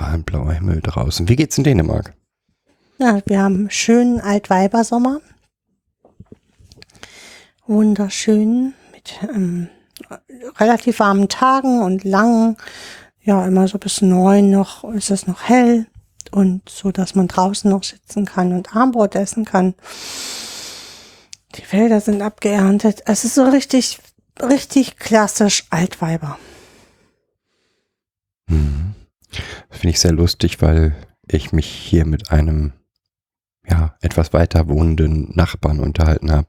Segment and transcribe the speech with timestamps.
[0.00, 1.28] Strahlend blauer Himmel draußen.
[1.28, 2.14] Wie geht's in Dänemark?
[2.96, 5.20] Ja, wir haben einen schönen Altweibersommer.
[7.66, 9.68] Wunderschön mit ähm,
[10.56, 12.56] relativ warmen Tagen und langen,
[13.20, 15.86] ja, immer so bis neun noch ist es noch hell
[16.30, 19.74] und so, dass man draußen noch sitzen kann und Armbrot essen kann.
[21.56, 23.02] Die Felder sind abgeerntet.
[23.04, 23.98] Es ist so richtig,
[24.40, 26.38] richtig klassisch Altweiber.
[28.48, 28.94] Mhm.
[29.30, 30.94] Das finde ich sehr lustig, weil
[31.26, 32.72] ich mich hier mit einem
[33.68, 36.48] ja, etwas weiter wohnenden Nachbarn unterhalten habe,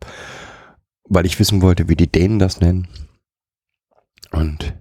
[1.04, 2.88] weil ich wissen wollte, wie die Dänen das nennen.
[4.32, 4.74] Und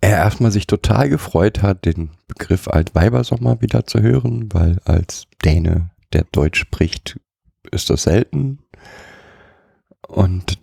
[0.00, 5.90] er erstmal sich total gefreut hat, den Begriff Altweibersommer wieder zu hören, weil als Däne,
[6.12, 7.18] der Deutsch spricht,
[7.72, 8.60] ist das selten.
[10.06, 10.60] Und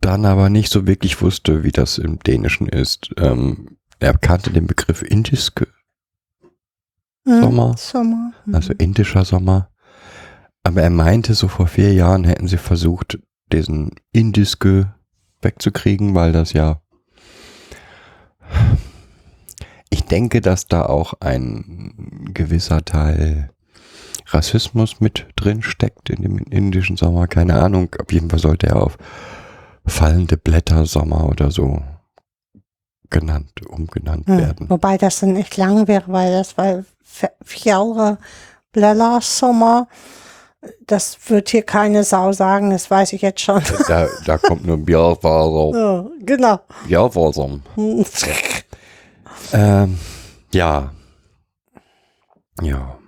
[0.00, 3.10] dann aber nicht so wirklich wusste, wie das im Dänischen ist.
[3.18, 5.68] Ähm, er kannte den Begriff Indiske,
[7.26, 7.76] Hm, Sommer.
[7.76, 8.32] Sommer.
[8.44, 8.54] hm.
[8.54, 9.68] also indischer Sommer.
[10.62, 13.18] Aber er meinte, so vor vier Jahren hätten sie versucht,
[13.52, 14.94] diesen Indiske
[15.42, 16.80] wegzukriegen, weil das ja.
[19.90, 23.50] Ich denke, dass da auch ein gewisser Teil
[24.26, 27.26] Rassismus mit drin steckt in dem indischen Sommer.
[27.26, 27.94] Keine Ahnung.
[28.00, 28.96] Auf jeden Fall sollte er auf
[29.86, 31.82] fallende Blätter Sommer oder so
[33.10, 34.38] genannt, umgenannt Hm.
[34.38, 34.70] werden.
[34.70, 36.84] Wobei das dann echt lang wäre, weil das war
[37.44, 38.18] Fjallre
[38.72, 39.88] Blella Sommer.
[40.86, 43.62] Das wird hier keine Sau sagen, das weiß ich jetzt schon.
[43.88, 45.70] Da, da kommt nur Björnwasser.
[45.78, 46.60] Ja, genau.
[46.86, 47.60] Björnwasser.
[49.52, 49.98] Ähm,
[50.52, 50.92] ja.
[52.62, 52.98] Ja.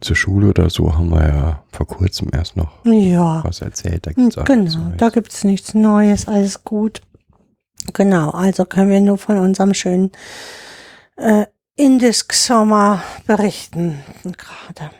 [0.00, 4.06] Zur Schule oder so haben wir ja vor kurzem erst noch Ja, was erzählt.
[4.06, 4.92] Da gibt's auch genau.
[4.96, 7.02] Da gibt's nichts Neues, alles gut.
[7.92, 10.12] Genau, also können wir nur von unserem schönen
[11.16, 11.46] äh,
[11.76, 14.02] Indisk-Sommer berichten.
[14.22, 14.90] Gerade.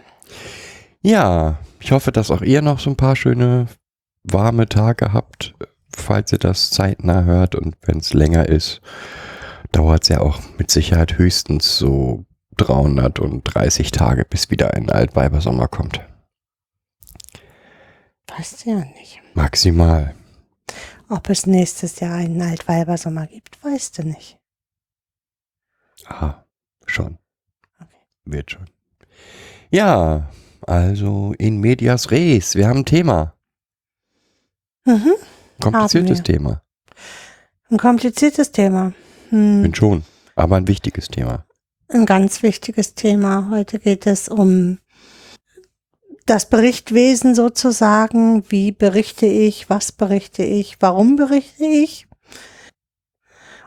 [1.02, 3.66] Ja, ich hoffe, dass auch ihr noch so ein paar schöne
[4.24, 5.54] warme Tage habt,
[5.94, 7.54] falls ihr das zeitnah hört.
[7.54, 8.80] Und wenn es länger ist,
[9.72, 12.24] dauert es ja auch mit Sicherheit höchstens so
[12.56, 16.00] 330 Tage, bis wieder ein Altweibersommer kommt.
[18.36, 19.20] Weißt du ja nicht.
[19.34, 20.14] Maximal.
[21.08, 24.38] Ob es nächstes Jahr einen Altweibersommer gibt, weißt du nicht.
[26.06, 26.44] Ah,
[26.86, 27.18] schon.
[27.80, 27.98] Okay.
[28.24, 28.66] Wird schon.
[29.70, 30.30] Ja,
[30.62, 32.54] also in medias res.
[32.54, 33.34] Wir haben ein Thema.
[34.84, 35.12] Mhm.
[35.60, 36.22] Kompliziertes.
[36.22, 36.62] Thema.
[37.70, 38.92] Ein kompliziertes Thema.
[39.30, 39.62] Hm.
[39.62, 40.04] Bin schon.
[40.36, 41.46] Aber ein wichtiges Thema.
[41.88, 43.48] Ein ganz wichtiges Thema.
[43.50, 44.78] Heute geht es um
[46.26, 48.44] das Berichtwesen sozusagen.
[48.50, 49.68] Wie berichte ich?
[49.70, 50.76] Was berichte ich?
[50.80, 52.06] Warum berichte ich?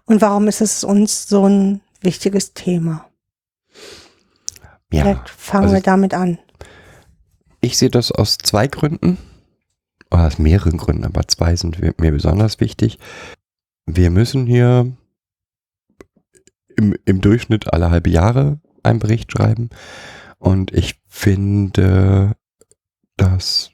[0.05, 3.05] Und warum ist es uns so ein wichtiges Thema?
[4.91, 5.03] Ja.
[5.03, 6.39] Vielleicht fangen also wir damit an.
[7.61, 9.17] Ich sehe das aus zwei Gründen.
[10.09, 12.97] Oder aus mehreren Gründen, aber zwei sind mir besonders wichtig.
[13.85, 14.95] Wir müssen hier
[16.77, 19.69] im, im Durchschnitt alle halbe Jahre einen Bericht schreiben.
[20.37, 22.37] Und ich finde,
[23.17, 23.71] dass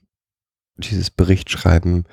[0.77, 2.05] dieses Berichtschreiben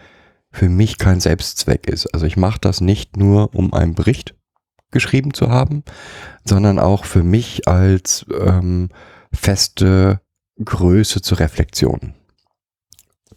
[0.53, 2.13] für mich kein Selbstzweck ist.
[2.13, 4.35] Also ich mache das nicht nur, um einen Bericht
[4.91, 5.85] geschrieben zu haben,
[6.45, 8.89] sondern auch für mich als ähm,
[9.33, 10.21] feste
[10.63, 12.15] Größe zur Reflexion.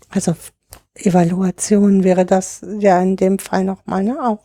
[0.10, 0.36] Also
[0.96, 4.18] Evaluation wäre das ja in dem Fall nochmal, ne?
[4.22, 4.40] Auch.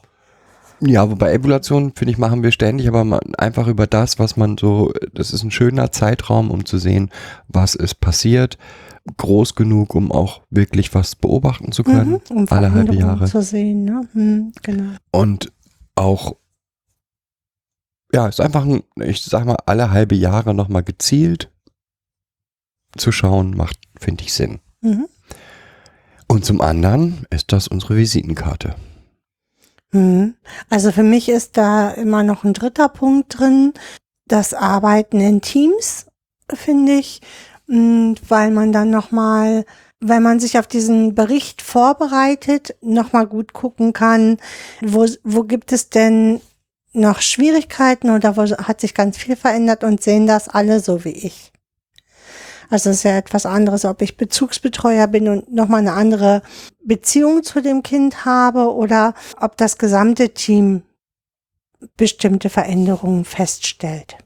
[0.80, 4.56] Ja, wobei Evaluation, finde ich, machen wir ständig, aber man, einfach über das, was man
[4.56, 7.10] so, das ist ein schöner Zeitraum, um zu sehen,
[7.48, 8.58] was ist passiert.
[9.16, 12.10] Groß genug, um auch wirklich was beobachten zu können.
[12.10, 13.26] Mhm, um alle halbe Jahre.
[13.26, 14.08] zu sehen, ne?
[14.12, 14.92] Hm, genau.
[15.10, 15.52] Und
[15.94, 16.36] auch,
[18.12, 21.50] ja, ist einfach ein, ich sag mal, alle halbe Jahre nochmal gezielt
[22.96, 24.60] zu schauen, macht, finde ich, Sinn.
[24.80, 25.08] Mhm.
[26.26, 28.74] Und zum anderen ist das unsere Visitenkarte.
[29.92, 30.34] Mhm.
[30.68, 33.72] Also für mich ist da immer noch ein dritter Punkt drin,
[34.26, 36.06] das Arbeiten in Teams,
[36.52, 37.20] finde ich,
[37.68, 39.64] weil man dann nochmal,
[40.00, 44.38] wenn man sich auf diesen Bericht vorbereitet, nochmal gut gucken kann,
[44.80, 46.40] wo, wo gibt es denn
[46.94, 51.10] noch Schwierigkeiten oder wo hat sich ganz viel verändert und sehen das alle so wie
[51.10, 51.52] ich.
[52.70, 56.42] Also es ist ja etwas anderes, ob ich Bezugsbetreuer bin und nochmal eine andere
[56.84, 60.82] Beziehung zu dem Kind habe oder ob das gesamte Team
[61.96, 64.16] bestimmte Veränderungen feststellt.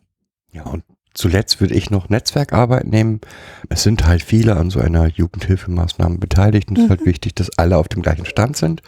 [0.52, 0.82] Ja, und
[1.14, 3.20] zuletzt würde ich noch Netzwerkarbeit nehmen.
[3.68, 7.58] Es sind halt viele an so einer Jugendhilfemaßnahme beteiligt und es ist halt wichtig, dass
[7.58, 8.82] alle auf dem gleichen Stand sind.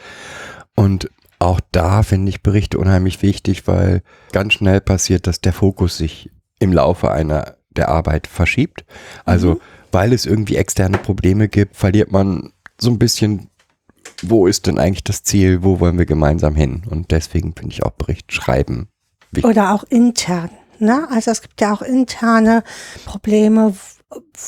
[0.74, 5.98] Und auch da finde ich Berichte unheimlich wichtig, weil ganz schnell passiert, dass der Fokus
[5.98, 8.84] sich im Laufe einer der Arbeit verschiebt.
[9.24, 9.60] Also,
[9.92, 13.50] weil es irgendwie externe Probleme gibt, verliert man so ein bisschen,
[14.22, 16.82] wo ist denn eigentlich das Ziel, wo wollen wir gemeinsam hin?
[16.88, 18.88] Und deswegen finde ich auch Bericht schreiben
[19.32, 19.50] wichtig.
[19.50, 20.50] Oder auch intern.
[20.84, 21.08] Ne?
[21.10, 22.62] Also es gibt ja auch interne
[23.04, 23.74] Probleme,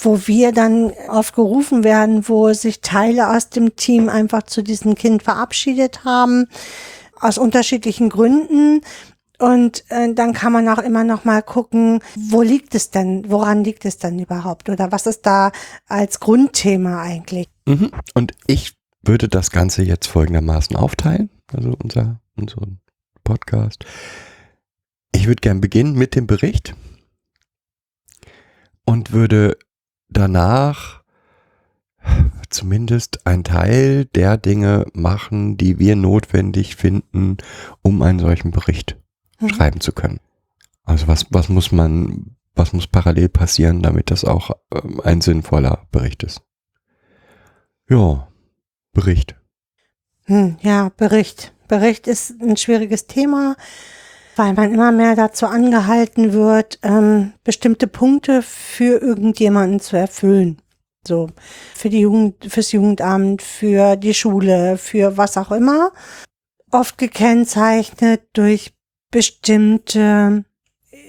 [0.03, 4.95] wo wir dann oft gerufen werden, wo sich Teile aus dem Team einfach zu diesem
[4.95, 6.47] Kind verabschiedet haben,
[7.19, 8.83] aus unterschiedlichen Gründen.
[9.39, 13.65] Und äh, dann kann man auch immer noch mal gucken, wo liegt es denn, woran
[13.65, 15.53] liegt es denn überhaupt oder was ist da
[15.87, 17.49] als Grundthema eigentlich?
[17.67, 17.91] Mhm.
[18.15, 22.81] Und ich würde das Ganze jetzt folgendermaßen aufteilen, also unser, unseren
[23.25, 23.85] Podcast.
[25.17, 26.77] Ich würde gern beginnen mit dem Bericht
[28.85, 29.57] und würde
[30.11, 31.03] danach
[32.51, 37.39] zumindest ein Teil der Dinge machen, die wir notwendig finden,
[37.81, 38.99] um einen solchen Bericht
[39.41, 39.49] Mhm.
[39.49, 40.21] schreiben zu können.
[40.85, 45.87] Also was, was muss man, was muss parallel passieren, damit das auch ähm, ein sinnvoller
[45.93, 46.43] Bericht ist?
[47.89, 48.29] Ja,
[48.93, 49.35] Bericht.
[50.25, 51.55] Hm, ja, Bericht.
[51.69, 53.57] Bericht ist ein schwieriges Thema,
[54.37, 60.59] weil man immer mehr dazu angehalten wird, ähm, bestimmte Punkte für irgendjemanden zu erfüllen.
[61.07, 61.29] So,
[61.75, 65.93] für die Jugend, fürs Jugendamt, für die Schule, für was auch immer.
[66.71, 68.75] Oft gekennzeichnet durch
[69.11, 70.45] bestimmte,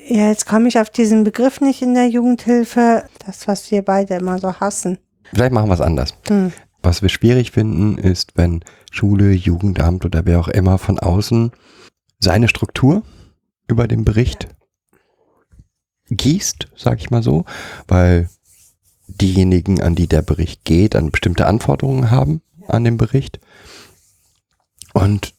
[0.08, 4.16] ja, jetzt komme ich auf diesen Begriff nicht in der Jugendhilfe, das, was wir beide
[4.16, 5.00] immer so hassen.
[5.34, 6.14] Vielleicht machen wir es anders.
[6.30, 6.54] Hm.
[6.84, 11.52] Was wir schwierig finden, ist, wenn Schule, Jugendamt oder wer auch immer von außen
[12.20, 13.04] seine Struktur
[13.68, 14.48] über den Bericht
[16.10, 17.46] gießt, sag ich mal so,
[17.88, 18.30] weil
[19.08, 23.40] diejenigen, an die der Bericht geht, an bestimmte Anforderungen haben an den Bericht.
[24.94, 25.34] Und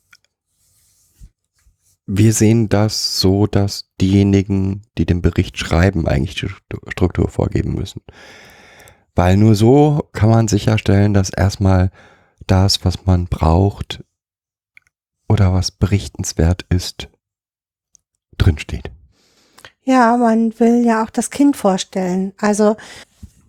[2.07, 6.49] wir sehen das so, dass diejenigen, die den Bericht schreiben, eigentlich die
[6.91, 8.01] Struktur vorgeben müssen.
[9.15, 11.91] Weil nur so kann man sicherstellen, dass erstmal
[12.47, 14.03] das, was man braucht
[15.29, 17.11] oder was berichtenswert ist,
[18.39, 18.91] drinsteht.
[19.85, 22.33] Ja, man will ja auch das Kind vorstellen.
[22.39, 22.77] Also,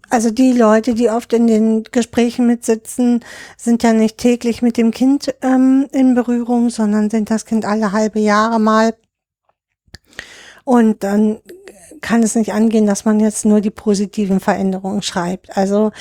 [0.10, 3.24] also die Leute, die oft in den Gesprächen mitsitzen,
[3.58, 7.92] sind ja nicht täglich mit dem Kind ähm, in Berührung, sondern sind das Kind alle
[7.92, 8.94] halbe Jahre mal.
[10.70, 11.40] Und dann
[12.00, 15.58] kann es nicht angehen, dass man jetzt nur die positiven Veränderungen schreibt.
[15.58, 15.92] Also,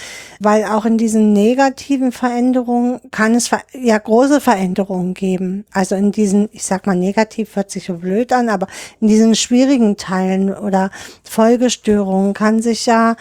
[0.41, 5.65] weil auch in diesen negativen Veränderungen kann es ja große Veränderungen geben.
[5.73, 8.67] Also in diesen, ich sag mal negativ, hört sich so blöd an, aber
[9.00, 10.91] in diesen schwierigen Teilen oder
[11.25, 13.17] Folgestörungen kann sich ja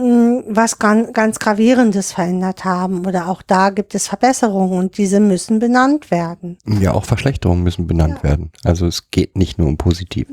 [0.00, 6.10] was ganz, Gravierendes verändert haben oder auch da gibt es Verbesserungen und diese müssen benannt
[6.10, 6.58] werden.
[6.66, 8.50] Ja, auch Verschlechterungen müssen benannt werden.
[8.64, 10.28] Also es geht nicht nur um positiv.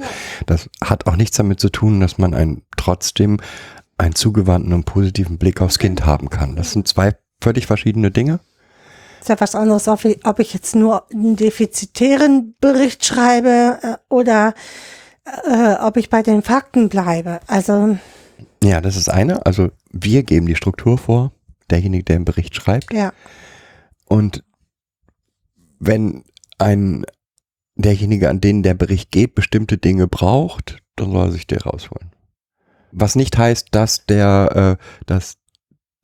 [0.45, 3.39] Das hat auch nichts damit zu tun, dass man ein, trotzdem
[3.97, 6.55] einen zugewandten und positiven Blick aufs Kind haben kann.
[6.55, 8.39] Das sind zwei völlig verschiedene Dinge.
[9.19, 13.95] Ist ja was anderes, ob ich, ob ich jetzt nur einen defizitären Bericht schreibe äh,
[14.09, 14.53] oder
[15.45, 17.39] äh, ob ich bei den Fakten bleibe.
[17.47, 17.97] Also
[18.63, 19.45] Ja, das ist eine.
[19.45, 21.31] Also wir geben die Struktur vor,
[21.69, 22.93] derjenige, der den Bericht schreibt.
[22.93, 23.13] ja,
[24.05, 24.43] Und
[25.79, 26.23] wenn
[26.57, 27.05] ein
[27.75, 32.11] derjenige, an den der Bericht geht, bestimmte Dinge braucht, dann soll er sich der rausholen.
[32.91, 35.37] Was nicht heißt, dass der, äh, dass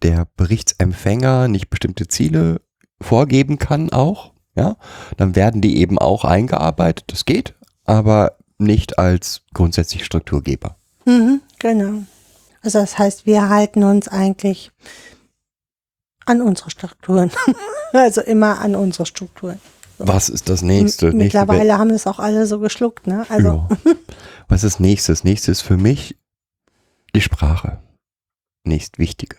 [0.03, 2.61] der Berichtsempfänger nicht bestimmte Ziele
[3.01, 4.77] vorgeben kann auch, ja,
[5.17, 7.55] dann werden die eben auch eingearbeitet, das geht,
[7.85, 10.77] aber nicht als grundsätzlich Strukturgeber.
[11.05, 12.03] mhm, genau.
[12.63, 14.71] Also das heißt, wir halten uns eigentlich
[16.25, 17.29] an unsere Strukturen.
[17.93, 19.59] also immer an unsere Strukturen.
[19.97, 21.09] Was ist das nächste?
[21.09, 23.25] M- nächste Mittlerweile haben es auch alle so geschluckt, ne?
[23.29, 23.93] Also Ja.
[24.47, 25.23] Was ist nächstes?
[25.23, 26.17] Nächstes für mich
[27.15, 27.79] die Sprache.
[28.65, 29.37] Nächst wichtige.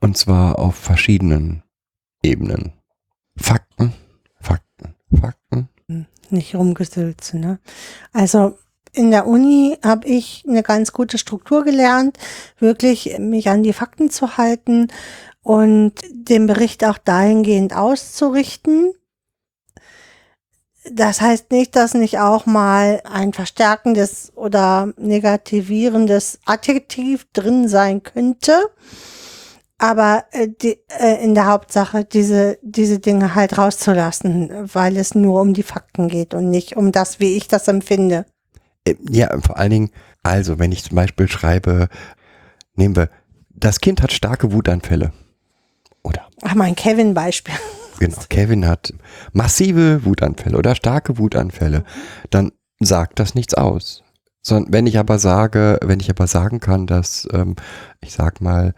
[0.00, 1.62] Und zwar auf verschiedenen
[2.22, 2.72] Ebenen.
[3.36, 3.94] Fakten,
[4.40, 5.68] Fakten, Fakten.
[6.30, 7.58] nicht rumgesülze, ne?
[8.12, 8.58] Also
[8.92, 12.18] in der Uni habe ich eine ganz gute Struktur gelernt,
[12.58, 14.88] wirklich mich an die Fakten zu halten
[15.42, 18.92] und den Bericht auch dahingehend auszurichten.
[20.90, 28.70] das heißt nicht, dass nicht auch mal ein verstärkendes oder negativierendes Adjektiv drin sein könnte.
[29.78, 35.40] Aber äh, die, äh, in der Hauptsache diese, diese Dinge halt rauszulassen, weil es nur
[35.40, 38.26] um die Fakten geht und nicht um das, wie ich das empfinde.
[38.84, 39.90] Äh, Ja, vor allen Dingen,
[40.22, 41.88] also wenn ich zum Beispiel schreibe,
[42.74, 43.08] nehmen wir,
[43.50, 45.12] das Kind hat starke Wutanfälle.
[46.02, 47.54] Oder Ach, mein Kevin-Beispiel.
[47.98, 48.92] genau, Kevin hat
[49.32, 51.84] massive Wutanfälle oder starke Wutanfälle,
[52.30, 54.02] dann sagt das nichts aus.
[54.42, 57.56] Sondern wenn ich aber sage, wenn ich aber sagen kann, dass, ähm,
[58.00, 58.74] ich sag mal,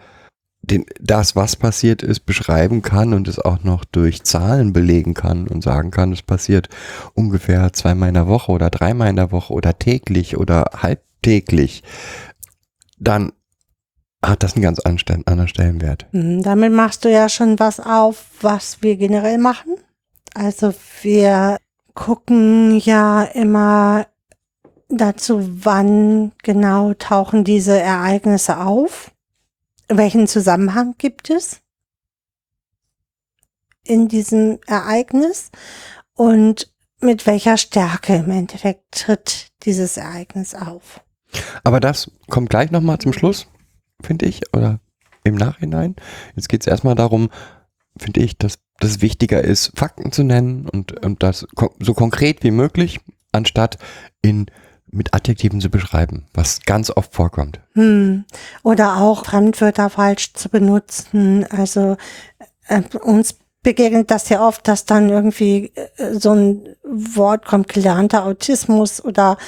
[0.62, 5.48] den, das, was passiert ist, beschreiben kann und es auch noch durch Zahlen belegen kann
[5.48, 6.68] und sagen kann, es passiert
[7.14, 11.82] ungefähr zweimal in der Woche oder dreimal in der Woche oder täglich oder halbtäglich,
[12.98, 13.32] dann
[14.24, 16.06] hat das einen ganz anderen Stellenwert.
[16.12, 19.76] Mhm, Damit machst du ja schon was auf, was wir generell machen.
[20.34, 21.58] Also wir
[21.94, 24.06] gucken ja immer
[24.88, 29.11] dazu, wann genau tauchen diese Ereignisse auf.
[29.96, 31.60] Welchen Zusammenhang gibt es
[33.84, 35.50] in diesem Ereignis
[36.14, 41.00] und mit welcher Stärke im Endeffekt tritt dieses Ereignis auf.
[41.64, 43.48] Aber das kommt gleich nochmal zum Schluss,
[44.02, 44.80] finde ich, oder
[45.24, 45.96] im Nachhinein.
[46.36, 47.30] Jetzt geht es erstmal darum,
[47.96, 51.46] finde ich, dass das wichtiger ist, Fakten zu nennen und, und das
[51.78, 53.00] so konkret wie möglich,
[53.32, 53.78] anstatt
[54.22, 54.46] in
[54.92, 57.60] mit Adjektiven zu beschreiben, was ganz oft vorkommt.
[57.72, 58.24] Hm.
[58.62, 61.46] Oder auch Fremdwörter falsch zu benutzen.
[61.50, 61.96] Also
[62.68, 68.26] äh, uns begegnet das ja oft, dass dann irgendwie äh, so ein Wort kommt, gelernter
[68.26, 69.38] Autismus oder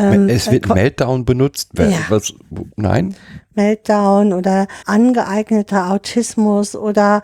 [0.00, 1.70] ähm, es wird Meltdown benutzt.
[1.76, 1.90] Ja.
[2.08, 2.32] Was,
[2.76, 3.14] nein?
[3.54, 7.22] Meltdown oder angeeigneter Autismus oder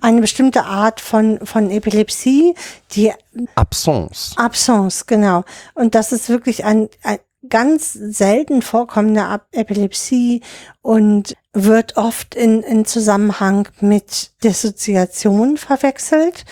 [0.00, 2.54] eine bestimmte Art von, von Epilepsie,
[2.92, 3.12] die
[3.54, 4.32] Absence.
[4.36, 5.44] Absence, genau.
[5.74, 10.42] Und das ist wirklich ein, ein ganz selten vorkommende Epilepsie
[10.80, 16.44] und wird oft in, in Zusammenhang mit Dissoziation verwechselt.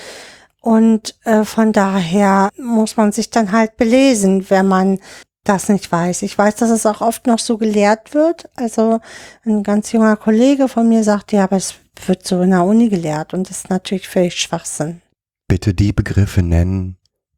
[0.60, 5.00] Und äh, von daher muss man sich dann halt belesen, wenn man
[5.44, 6.22] das nicht weiß.
[6.22, 8.48] Ich weiß, dass es auch oft noch so gelehrt wird.
[8.54, 9.00] Also
[9.44, 11.74] ein ganz junger Kollege von mir sagt, ja, aber es
[12.06, 15.02] wird so in der Uni gelehrt und das ist natürlich völlig Schwachsinn.
[15.48, 16.96] Bitte die Begriffe nennen,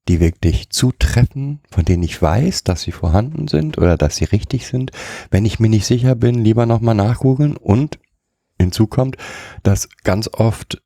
[0.08, 4.66] die wirklich zutreffen, von denen ich weiß, dass sie vorhanden sind oder dass sie richtig
[4.66, 4.90] sind.
[5.30, 7.98] Wenn ich mir nicht sicher bin, lieber nochmal nachgoogeln und
[8.60, 9.16] hinzu kommt,
[9.62, 10.82] dass ganz oft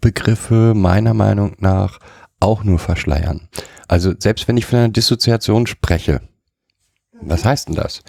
[0.00, 1.98] Begriffe meiner Meinung nach
[2.40, 3.48] auch nur verschleiern.
[3.86, 6.20] Also selbst wenn ich von einer Dissoziation spreche,
[7.20, 8.02] was heißt denn das?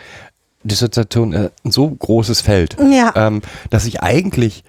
[0.63, 3.13] Dissoziation ist ein so großes Feld, Ja.
[3.15, 4.63] ähm, dass ich eigentlich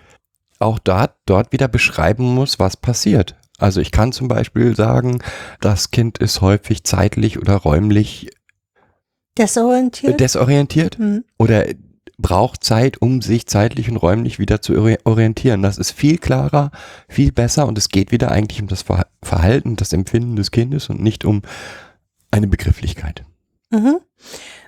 [0.58, 3.34] auch dort, dort wieder beschreiben muss, was passiert.
[3.58, 5.20] Also ich kann zum Beispiel sagen,
[5.60, 8.28] das Kind ist häufig zeitlich oder räumlich
[9.38, 10.18] Desorientiert?
[10.20, 11.24] desorientiert Hm.
[11.38, 11.64] oder
[12.18, 15.62] braucht Zeit, um sich zeitlich und räumlich wieder zu ori- orientieren.
[15.62, 16.70] Das ist viel klarer,
[17.08, 20.88] viel besser und es geht wieder eigentlich um das Ver- Verhalten, das Empfinden des Kindes
[20.88, 21.42] und nicht um
[22.30, 23.24] eine Begrifflichkeit.
[23.76, 24.00] Mhm.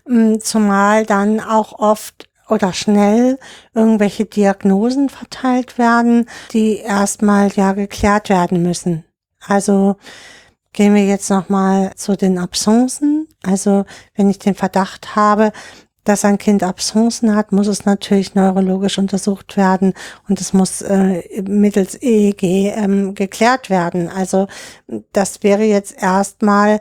[0.07, 3.39] Mm, Zumal dann auch oft oder schnell
[3.75, 9.05] irgendwelche Diagnosen verteilt werden, die erstmal ja geklärt werden müssen.
[9.47, 9.97] Also
[10.73, 13.29] gehen wir jetzt nochmal zu den Absenzen.
[13.43, 13.85] Also
[14.15, 15.53] wenn ich den Verdacht habe,
[16.05, 19.93] dass ein Kind Absenzen hat, muss es natürlich neurologisch untersucht werden
[20.27, 24.09] und es muss äh, mittels EEG ähm, geklärt werden.
[24.09, 24.47] Also
[25.13, 26.81] das wäre jetzt erstmal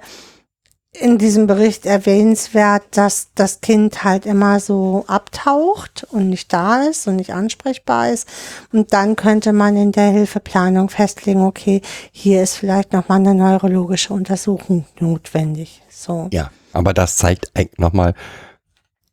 [1.00, 7.08] in diesem Bericht erwähnenswert, dass das Kind halt immer so abtaucht und nicht da ist
[7.08, 8.28] und nicht ansprechbar ist.
[8.72, 14.14] Und dann könnte man in der Hilfeplanung festlegen, okay, hier ist vielleicht nochmal eine neurologische
[14.14, 15.82] Untersuchung notwendig.
[15.90, 16.28] So.
[16.32, 18.14] Ja, aber das zeigt eigentlich nochmal,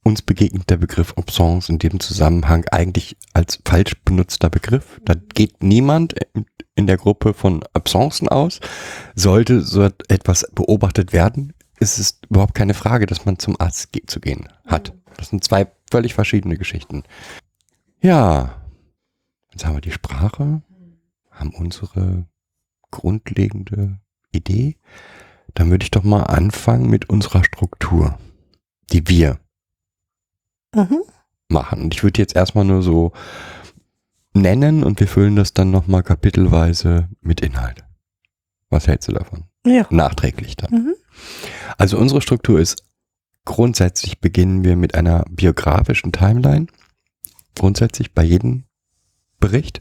[0.02, 5.00] uns begegnet der Begriff Absence in dem Zusammenhang eigentlich als falsch benutzter Begriff.
[5.04, 6.46] Da geht niemand in-
[6.86, 8.60] der Gruppe von Absencen aus.
[9.14, 14.02] Sollte so etwas beobachtet werden, ist es überhaupt keine Frage, dass man zum Arzt ge
[14.06, 14.92] zu gehen hat.
[15.16, 17.04] Das sind zwei völlig verschiedene Geschichten.
[18.00, 18.60] Ja,
[19.52, 20.62] jetzt haben wir die Sprache,
[21.30, 22.26] haben unsere
[22.90, 23.98] grundlegende
[24.32, 24.76] Idee.
[25.54, 28.18] Dann würde ich doch mal anfangen mit unserer Struktur,
[28.92, 29.38] die wir
[30.74, 31.02] Mhm.
[31.48, 31.82] machen.
[31.82, 33.12] Und ich würde jetzt erstmal nur so
[34.32, 37.84] nennen und wir füllen das dann nochmal kapitelweise mit Inhalt.
[38.70, 39.44] Was hältst du davon?
[39.64, 39.86] Ja.
[39.90, 40.72] Nachträglich dann.
[40.72, 40.94] Mhm.
[41.76, 42.84] Also unsere Struktur ist,
[43.44, 46.66] grundsätzlich beginnen wir mit einer biografischen Timeline.
[47.54, 48.64] Grundsätzlich bei jedem
[49.38, 49.80] Bericht.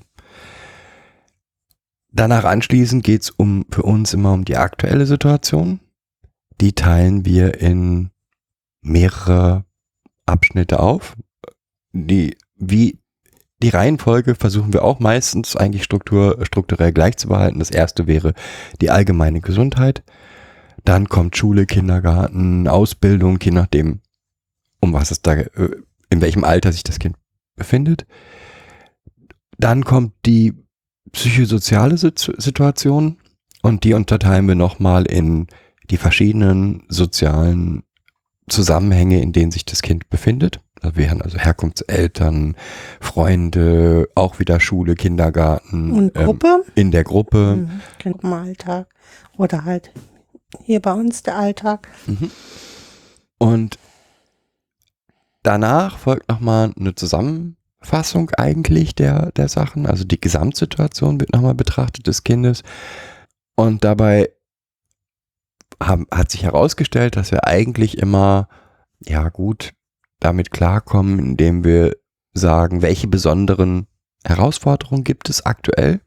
[2.11, 5.79] Danach anschließend geht es um, für uns immer um die aktuelle Situation.
[6.61, 8.11] die teilen wir in
[8.81, 9.65] mehrere
[10.25, 11.15] Abschnitte auf.
[11.91, 12.99] Die, wie
[13.61, 17.59] die Reihenfolge versuchen wir auch meistens eigentlich Struktur, strukturell gleich zu behalten.
[17.59, 18.33] Das erste wäre
[18.81, 20.03] die allgemeine Gesundheit.
[20.85, 24.01] Dann kommt Schule, Kindergarten, Ausbildung, je nachdem,
[24.79, 25.77] um was es da, äh,
[26.09, 27.15] in welchem Alter sich das Kind
[27.55, 28.05] befindet.
[29.57, 30.53] Dann kommt die
[31.11, 33.17] psychosoziale Situation
[33.61, 35.47] und die unterteilen wir nochmal in
[35.89, 37.83] die verschiedenen sozialen
[38.49, 40.59] Zusammenhänge, in denen sich das Kind befindet.
[40.81, 42.57] Da wären also Herkunftseltern,
[42.99, 45.91] Freunde, auch wieder Schule, Kindergarten.
[45.91, 46.63] Und Gruppe?
[46.65, 47.55] Ähm, in der Gruppe.
[47.55, 47.81] Mhm.
[47.99, 48.87] Gruppenalltag.
[49.37, 49.91] Oder halt
[50.63, 51.87] hier bei uns der Alltag.
[52.05, 52.31] Mhm.
[53.37, 53.79] Und
[55.43, 59.85] danach folgt nochmal eine Zusammenfassung eigentlich der, der Sachen.
[59.85, 62.63] Also die Gesamtsituation wird nochmal betrachtet des Kindes.
[63.55, 64.29] Und dabei
[65.81, 68.47] haben, hat sich herausgestellt, dass wir eigentlich immer,
[69.05, 69.73] ja gut,
[70.19, 71.95] damit klarkommen, indem wir
[72.33, 73.87] sagen, welche besonderen
[74.23, 76.01] Herausforderungen gibt es aktuell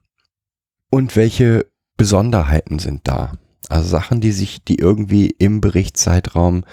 [0.90, 3.32] und welche Besonderheiten sind da.
[3.68, 6.64] Also Sachen, die sich, die irgendwie im Berichtszeitraum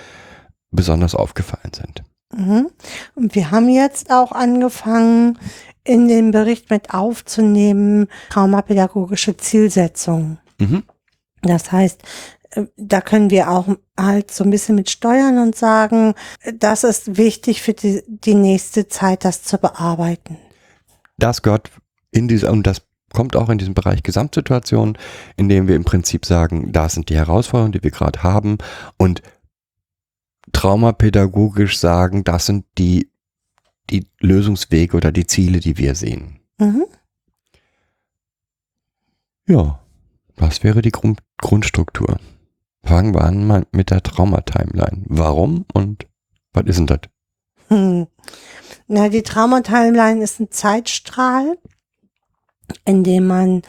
[0.71, 2.03] besonders aufgefallen sind.
[2.35, 2.69] Mhm.
[3.15, 5.37] Und wir haben jetzt auch angefangen,
[5.83, 10.39] in den Bericht mit aufzunehmen, traumapädagogische Zielsetzungen.
[10.59, 10.83] Mhm.
[11.41, 12.01] Das heißt,
[12.51, 13.67] äh, da können wir auch
[13.99, 16.13] halt so ein bisschen mit steuern und sagen,
[16.55, 20.37] das ist wichtig für die, die nächste Zeit, das zu bearbeiten.
[21.17, 21.69] Das gehört
[22.11, 22.81] in diese, und das
[23.13, 24.97] kommt auch in diesem Bereich Gesamtsituation,
[25.37, 28.57] in dem wir im Prinzip sagen, da sind die Herausforderungen, die wir gerade haben
[28.97, 29.21] und
[30.51, 33.09] traumapädagogisch sagen, das sind die,
[33.89, 36.39] die Lösungswege oder die Ziele, die wir sehen.
[36.57, 36.85] Mhm.
[39.47, 39.79] Ja,
[40.35, 42.19] das wäre die Grund Grundstruktur.
[42.83, 45.03] Fangen wir an mal mit der Trauma-Timeline.
[45.07, 46.07] Warum und
[46.53, 46.99] was ist denn das?
[47.67, 48.07] Hm.
[48.87, 51.57] Na, die Trauma-Timeline ist ein Zeitstrahl,
[52.85, 53.61] in dem man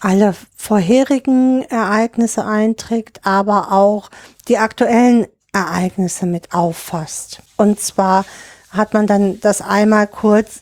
[0.00, 4.10] alle vorherigen Ereignisse einträgt, aber auch
[4.48, 7.40] die aktuellen Ereignisse mit auffasst.
[7.56, 8.24] Und zwar
[8.70, 10.60] hat man dann das einmal kurz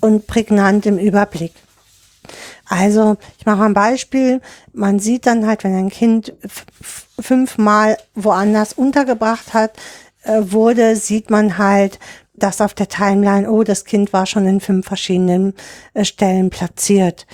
[0.00, 1.52] und prägnant im Überblick.
[2.68, 4.40] Also, ich mache ein Beispiel.
[4.72, 6.32] Man sieht dann halt, wenn ein Kind
[7.20, 9.72] fünfmal woanders untergebracht hat,
[10.22, 11.98] äh, wurde, sieht man halt,
[12.42, 15.54] dass auf der Timeline, oh, das Kind war schon in fünf verschiedenen
[15.94, 17.26] äh, Stellen platziert.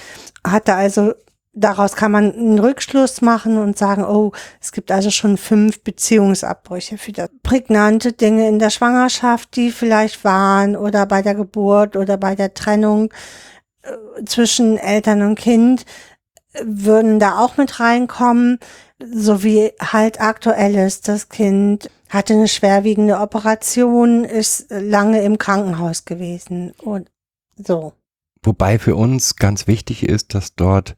[0.45, 1.15] Hatte also
[1.53, 6.99] daraus kann man einen Rückschluss machen und sagen, oh, es gibt also schon fünf Beziehungsabbrüche
[6.99, 7.31] für das.
[7.43, 12.55] Prägnante Dinge in der Schwangerschaft, die vielleicht waren oder bei der Geburt oder bei der
[12.55, 13.13] Trennung
[13.83, 15.85] äh, zwischen Eltern und Kind
[16.63, 18.59] würden da auch mit reinkommen,
[18.99, 21.09] so wie halt aktuell ist.
[21.09, 27.11] Das Kind hatte eine schwerwiegende Operation, ist lange im Krankenhaus gewesen und
[27.57, 27.93] so.
[28.43, 30.97] Wobei für uns ganz wichtig ist, dass dort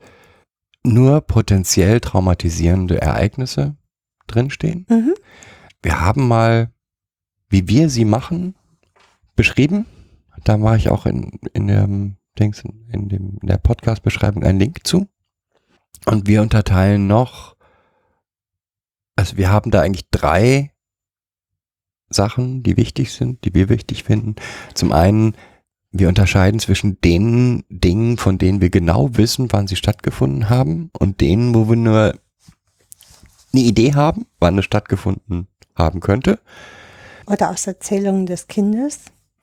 [0.84, 3.76] nur potenziell traumatisierende Ereignisse
[4.26, 4.86] drinstehen.
[4.88, 5.14] Mhm.
[5.82, 6.70] Wir haben mal,
[7.48, 8.54] wie wir sie machen,
[9.36, 9.86] beschrieben.
[10.44, 14.86] Da mache ich auch in, in, dem, Dings, in, dem, in der Podcast-Beschreibung einen Link
[14.86, 15.08] zu.
[16.06, 17.56] Und wir unterteilen noch,
[19.16, 20.72] also wir haben da eigentlich drei
[22.10, 24.36] Sachen, die wichtig sind, die wir wichtig finden.
[24.74, 25.34] Zum einen
[25.92, 31.20] wir unterscheiden zwischen den Dingen, von denen wir genau wissen, wann sie stattgefunden haben und
[31.20, 32.14] denen, wo wir nur
[33.52, 36.38] eine Idee haben, wann es stattgefunden haben könnte.
[37.26, 39.00] Oder aus Erzählungen des Kindes.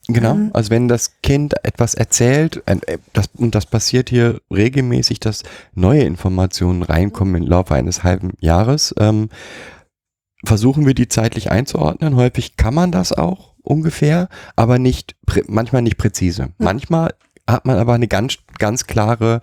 [0.08, 0.51] Genau, Mhm.
[0.53, 6.03] also wenn das Kind etwas erzählt, äh, das, und das passiert hier regelmäßig, dass neue
[6.03, 9.27] Informationen reinkommen im Laufe eines halben Jahres, ähm,
[10.47, 12.15] versuchen wir die zeitlich einzuordnen.
[12.15, 15.15] Häufig kann man das auch ungefähr, aber nicht
[15.47, 16.53] manchmal nicht präzise.
[16.57, 17.13] Manchmal
[17.45, 19.41] hat man aber eine ganz ganz klare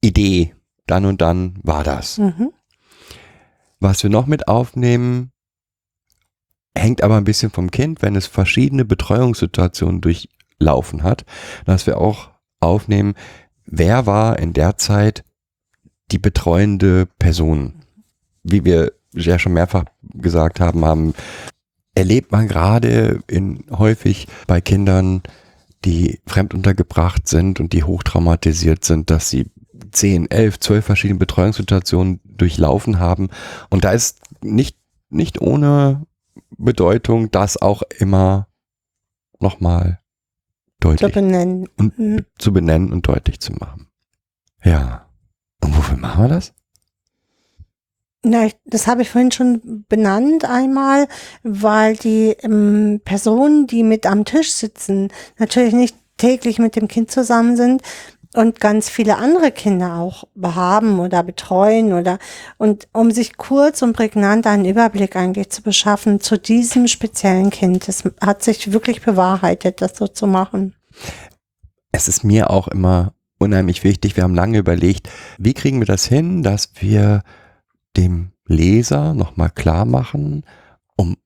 [0.00, 0.54] Idee.
[0.86, 2.18] Dann und dann war das.
[2.18, 2.52] Mhm.
[3.80, 5.32] Was wir noch mit aufnehmen,
[6.74, 11.24] hängt aber ein bisschen vom Kind, wenn es verschiedene Betreuungssituationen durchlaufen hat,
[11.66, 13.14] dass wir auch aufnehmen,
[13.66, 15.24] wer war in der Zeit
[16.10, 17.84] die betreuende Person.
[18.42, 18.92] Wie wir
[19.26, 21.14] ja schon mehrfach gesagt haben, haben
[21.94, 25.22] erlebt man gerade in häufig bei Kindern,
[25.84, 29.50] die fremd untergebracht sind und die hochtraumatisiert sind, dass sie
[29.92, 33.28] 10, 11, 12 verschiedene Betreuungssituationen durchlaufen haben.
[33.70, 34.76] Und da ist nicht,
[35.08, 36.06] nicht ohne
[36.56, 38.48] Bedeutung, das auch immer
[39.40, 40.00] nochmal
[40.80, 41.68] Zu deutlich benennen.
[41.76, 42.24] und Mhm.
[42.38, 43.88] zu benennen und deutlich zu machen.
[44.64, 45.08] Ja.
[45.62, 46.54] Und wofür machen wir das?
[48.24, 51.06] Na, das habe ich vorhin schon benannt einmal,
[51.44, 57.12] weil die ähm, Personen, die mit am Tisch sitzen, natürlich nicht täglich mit dem Kind
[57.12, 57.82] zusammen sind
[58.34, 62.18] und ganz viele andere Kinder auch haben oder betreuen oder
[62.58, 67.88] und um sich kurz und prägnant einen Überblick eigentlich zu beschaffen zu diesem speziellen Kind.
[67.88, 70.74] Das hat sich wirklich bewahrheitet, das so zu machen.
[71.92, 74.16] Es ist mir auch immer unheimlich wichtig.
[74.16, 77.22] Wir haben lange überlegt, wie kriegen wir das hin, dass wir
[77.96, 80.44] dem Leser nochmal klar machen,
[80.96, 81.16] um,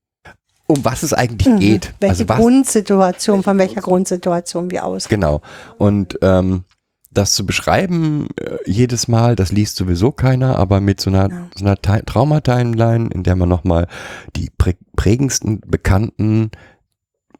[0.66, 1.58] um was es eigentlich Mhm.
[1.60, 1.94] geht.
[2.00, 5.20] Welche also was, Grundsituation, von welcher Grundsituation wir ausgehen.
[5.20, 5.40] Genau.
[5.78, 6.64] Und ähm,
[7.10, 11.48] das zu beschreiben äh, jedes Mal, das liest sowieso keiner, aber mit so einer, Ja.
[11.54, 13.86] so einer Ti- Traumatimeline, in der man nochmal
[14.34, 16.50] die prä prägendsten, bekannten,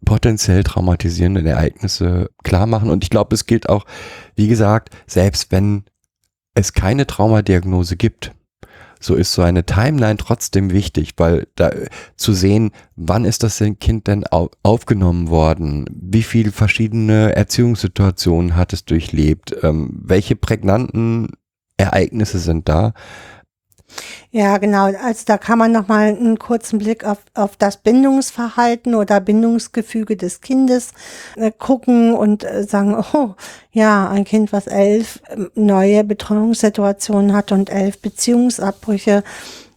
[0.05, 2.91] potenziell traumatisierenden Ereignisse klar machen.
[2.91, 3.85] Und ich glaube, es gilt auch,
[4.37, 5.85] wie gesagt, selbst wenn
[6.55, 8.33] es keine Traumadiagnose gibt,
[9.03, 13.63] so ist so eine Timeline trotzdem wichtig, weil da äh, zu sehen, wann ist das
[13.81, 21.29] Kind denn au aufgenommen worden, wie viele verschiedene Erziehungssituationen hat es durchlebt, ähm, welche prägnanten
[21.77, 22.95] Ereignisse sind da.
[24.31, 24.85] Ja, genau.
[24.85, 30.41] Also da kann man nochmal einen kurzen Blick auf, auf das Bindungsverhalten oder Bindungsgefüge des
[30.41, 30.93] Kindes
[31.37, 33.35] äh, gucken und äh, sagen, oh,
[33.73, 39.23] ja, ein Kind, was elf ähm, neue Betreuungssituationen hat und elf Beziehungsabbrüche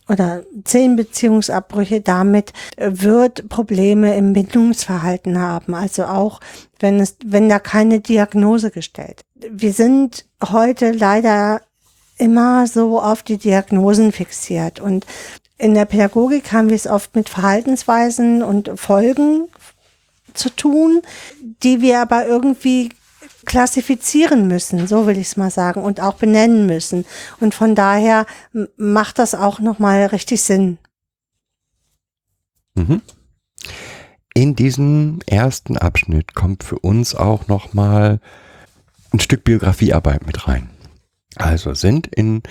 [0.08, 5.74] oder zehn Beziehungsabbrüche, damit äh, wird Probleme im Bindungsverhalten haben.
[5.74, 6.40] Also auch,
[6.80, 9.22] wenn es, wenn da keine Diagnose gestellt.
[9.50, 11.62] Wir sind heute leider
[12.18, 14.80] immer so auf die Diagnosen fixiert.
[14.80, 15.06] Und
[15.58, 19.48] in der Pädagogik haben wir es oft mit Verhaltensweisen und Folgen
[20.34, 21.02] zu tun,
[21.64, 22.90] die wir aber irgendwie
[23.46, 27.06] klassifizieren müssen, so will ich es mal sagen, und auch benennen müssen.
[27.40, 28.26] Und von daher
[28.76, 30.78] macht das auch nochmal richtig Sinn.
[32.74, 33.02] Mhm.
[34.34, 38.20] In diesen ersten Abschnitt kommt für uns auch nochmal
[39.14, 40.70] ein Stück Biografiearbeit mit rein.
[41.38, 42.44] Also sind in,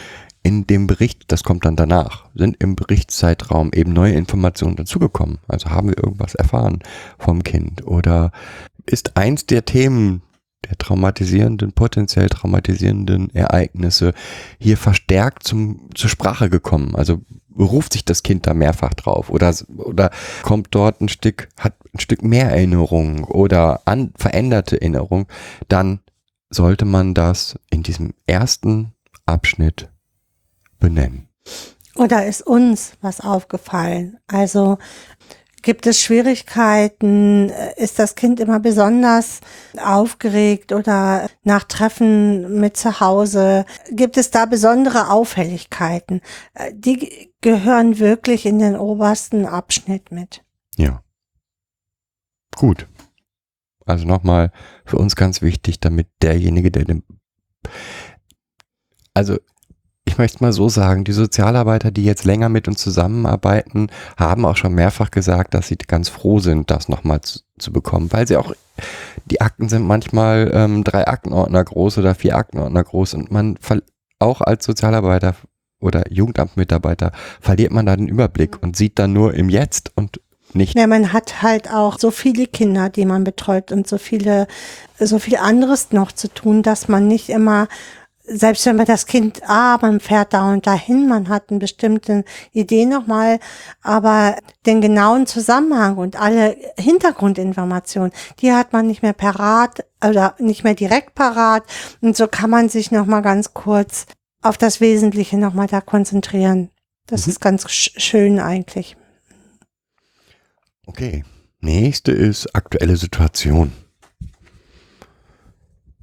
[0.43, 5.39] in dem Bericht, das kommt dann danach, sind im Berichtszeitraum eben neue Informationen dazugekommen.
[5.49, 6.81] Also haben wir irgendwas erfahren
[7.19, 8.31] vom Kind oder
[8.87, 10.23] ist eins der Themen
[10.69, 14.15] der traumatisierenden, potenziell traumatisierenden Ereignisse
[14.59, 16.95] hier verstärkt zum, zur Sprache gekommen.
[16.95, 20.11] Also beruft sich das Kind da mehrfach drauf oder, oder
[20.43, 25.27] kommt dort ein Stück, hat ein Stück mehr Erinnerung oder an, veränderte Erinnerung,
[25.69, 26.01] dann
[26.51, 28.95] sollte man das in diesem ersten
[29.27, 29.91] Abschnitt
[30.79, 31.29] benennen.
[31.97, 34.19] Oder ist uns was aufgefallen?
[34.27, 34.79] Also
[35.63, 37.51] gibt es Schwierigkeiten?
[37.77, 39.41] Ist das Kind immer besonders
[39.83, 43.65] aufgeregt oder nach Treffen mit zu Hause?
[43.91, 46.21] Gibt es da besondere Auffälligkeiten?
[46.73, 50.45] Die gehören wirklich in den obersten Abschnitt mit.
[50.77, 51.03] Ja.
[52.57, 52.89] Gut.
[53.87, 54.51] Also nochmal
[54.85, 57.03] für uns ganz wichtig, damit derjenige, der dem,
[59.15, 59.39] also
[60.07, 64.57] ich möchte mal so sagen, die Sozialarbeiter, die jetzt länger mit uns zusammenarbeiten, haben auch
[64.57, 68.37] schon mehrfach gesagt, dass sie ganz froh sind, das nochmal zu, zu bekommen, weil sie
[68.37, 68.53] auch,
[69.25, 73.59] die Akten sind manchmal ähm, drei Aktenordner groß oder vier Aktenordner groß und man
[74.19, 75.35] auch als Sozialarbeiter
[75.81, 80.21] oder Jugendamtmitarbeiter verliert man da den Überblick und sieht dann nur im Jetzt und
[80.55, 84.47] nicht Ja, man hat halt auch so viele Kinder, die man betreut und so viele,
[84.99, 87.69] so viel anderes noch zu tun, dass man nicht immer,
[88.27, 92.25] selbst wenn man das Kind, ah, man fährt da und dahin, man hat eine bestimmte
[92.53, 93.39] Idee nochmal,
[93.83, 100.65] aber den genauen Zusammenhang und alle Hintergrundinformationen, die hat man nicht mehr parat oder nicht
[100.65, 101.65] mehr direkt parat
[102.01, 104.07] und so kann man sich nochmal ganz kurz
[104.43, 106.71] auf das Wesentliche nochmal da konzentrieren.
[107.07, 107.31] Das Mhm.
[107.33, 108.97] ist ganz sch schön eigentlich.
[110.87, 111.25] Okay.
[111.61, 113.73] Nächste ist aktuelle Situation.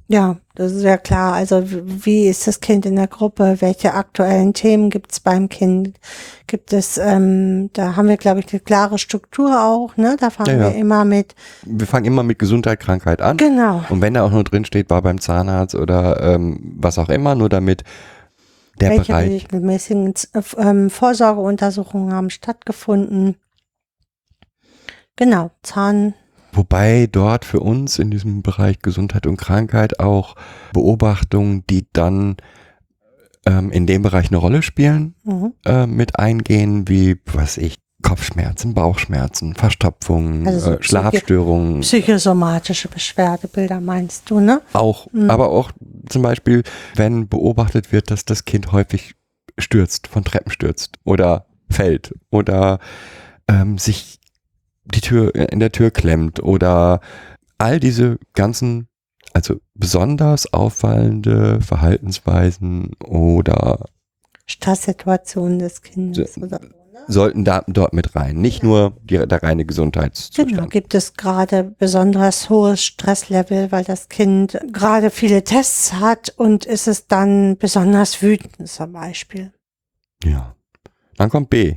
[0.08, 1.32] Ja, das ist ja klar.
[1.34, 3.56] Also wie ist das Kind in der Gruppe?
[3.60, 5.98] Welche aktuellen Themen gibt es beim Kind?
[6.46, 10.16] Gibt es, ähm, da haben wir, glaube ich, eine klare Struktur auch, ne?
[10.20, 10.72] Da fangen Ja, ja.
[10.74, 11.34] wir immer mit.
[11.64, 13.38] Wir fangen immer mit Gesundheit, Krankheit an.
[13.38, 13.84] Genau.
[13.88, 17.34] Und wenn da auch nur drin steht, war beim Zahnarzt oder ähm, was auch immer,
[17.34, 17.84] nur damit
[18.80, 19.30] der Welche Bereich.
[19.44, 23.36] regelmäßigen Z- äh, Vorsorgeuntersuchungen haben stattgefunden?
[25.16, 26.14] Genau, Zahn.
[26.52, 30.34] Wobei dort für uns in diesem Bereich Gesundheit und Krankheit auch
[30.72, 32.36] Beobachtungen, die dann
[33.46, 35.54] ähm, in dem Bereich eine Rolle spielen, Mhm.
[35.64, 43.80] äh, mit eingehen, wie, was ich, Kopfschmerzen, Bauchschmerzen, Verstopfungen, Also so äh, Schlafstörungen, Psychosomatische Beschwerdebilder
[43.80, 44.60] meinst du, ne?
[44.72, 45.30] auch, Mhm.
[45.30, 45.70] aber auch
[46.08, 46.64] zum Beispiel,
[46.96, 49.14] wenn beobachtet wird, dass das Kind häufig
[49.56, 52.80] stürzt, von Treppen stürzt oder fällt oder
[53.48, 54.18] ähm, sich
[54.84, 57.00] die Tür in der Tür klemmt oder
[57.58, 58.88] all diese ganzen,
[59.32, 63.86] also besonders auffallende Verhaltensweisen oder
[64.46, 66.34] Stresssituation des Kindes.
[66.34, 66.60] So, oder
[67.08, 68.36] sollten da, dort mit rein.
[68.36, 70.48] Nicht nur die, der reine Gesundheitszustand.
[70.48, 76.64] Genau, gibt es gerade besonders hohes Stresslevel, weil das Kind gerade viele Tests hat und
[76.64, 79.52] ist es dann besonders wütend zum Beispiel.
[80.24, 80.54] Ja.
[81.16, 81.76] Dann kommt B.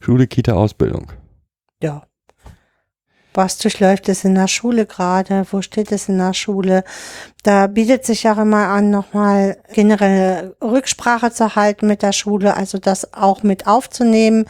[0.00, 1.12] Schule, Kita, Ausbildung.
[1.82, 2.05] Ja.
[3.36, 5.46] Was durchläuft es in der Schule gerade?
[5.50, 6.84] Wo steht es in der Schule?
[7.42, 12.78] Da bietet sich auch immer an, nochmal generelle Rücksprache zu halten mit der Schule, also
[12.78, 14.46] das auch mit aufzunehmen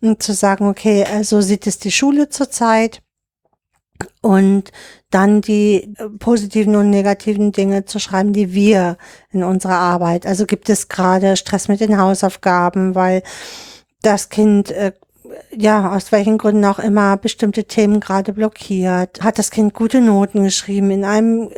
[0.00, 3.02] und zu sagen, okay, so also sieht es die Schule zurzeit.
[4.22, 4.70] Und
[5.10, 8.96] dann die positiven und negativen Dinge zu schreiben, die wir
[9.32, 10.24] in unserer Arbeit.
[10.26, 13.24] Also gibt es gerade Stress mit den Hausaufgaben, weil
[14.02, 14.92] das Kind äh,
[15.56, 19.22] ja, aus welchen Gründen auch immer bestimmte Themen gerade blockiert.
[19.22, 21.50] Hat das Kind gute Noten geschrieben in einem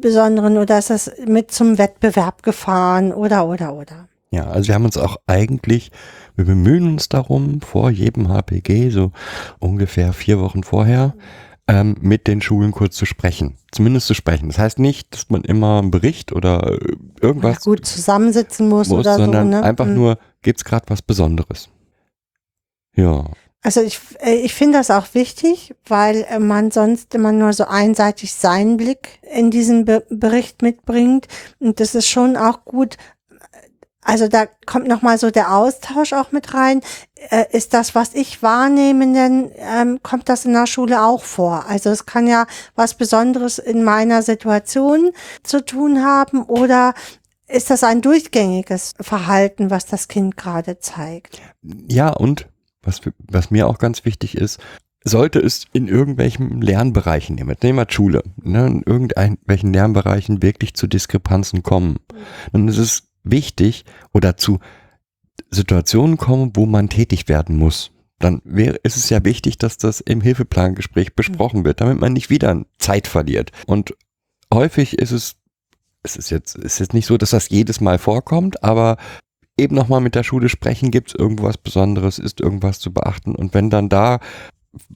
[0.00, 4.08] besonderen oder ist es mit zum Wettbewerb gefahren oder, oder, oder.
[4.30, 5.90] Ja, also wir haben uns auch eigentlich,
[6.36, 9.12] wir bemühen uns darum, vor jedem HPG, so
[9.58, 11.14] ungefähr vier Wochen vorher,
[11.66, 13.56] ähm, mit den Schulen kurz zu sprechen.
[13.72, 14.48] Zumindest zu sprechen.
[14.48, 18.88] Das heißt nicht, dass man immer einen Bericht oder äh, irgendwas ja, gut zusammensitzen muss,
[18.88, 19.58] muss oder sondern so.
[19.58, 19.62] Ne?
[19.62, 19.94] Einfach hm.
[19.94, 21.70] nur, gibt's gerade was Besonderes.
[22.98, 23.24] Ja.
[23.62, 27.64] Also ich, äh, ich finde das auch wichtig, weil äh, man sonst immer nur so
[27.64, 31.28] einseitig seinen Blick in diesen Be Bericht mitbringt.
[31.60, 32.96] Und das ist schon auch gut.
[34.00, 36.80] Also da kommt nochmal so der Austausch auch mit rein.
[37.30, 41.66] Äh, ist das, was ich wahrnehme, denn ähm, kommt das in der Schule auch vor?
[41.68, 45.10] Also es kann ja was Besonderes in meiner Situation
[45.42, 46.94] zu tun haben oder
[47.46, 51.40] ist das ein durchgängiges Verhalten, was das Kind gerade zeigt?
[51.62, 52.46] Ja, und
[52.88, 54.58] was, was mir auch ganz wichtig ist,
[55.04, 61.62] sollte es in irgendwelchen Lernbereichen, nehmen wir Schule, ne, in irgendwelchen Lernbereichen wirklich zu Diskrepanzen
[61.62, 61.96] kommen,
[62.52, 64.58] dann ist es wichtig oder zu
[65.50, 67.92] Situationen kommen, wo man tätig werden muss.
[68.18, 72.30] Dann wäre, ist es ja wichtig, dass das im Hilfeplangespräch besprochen wird, damit man nicht
[72.30, 73.52] wieder Zeit verliert.
[73.66, 73.94] Und
[74.52, 75.36] häufig ist es,
[76.02, 78.96] es ist jetzt, es ist jetzt nicht so, dass das jedes Mal vorkommt, aber
[79.58, 83.34] eben nochmal mit der Schule sprechen, gibt es irgendwas Besonderes, ist irgendwas zu beachten.
[83.34, 84.20] Und wenn dann da,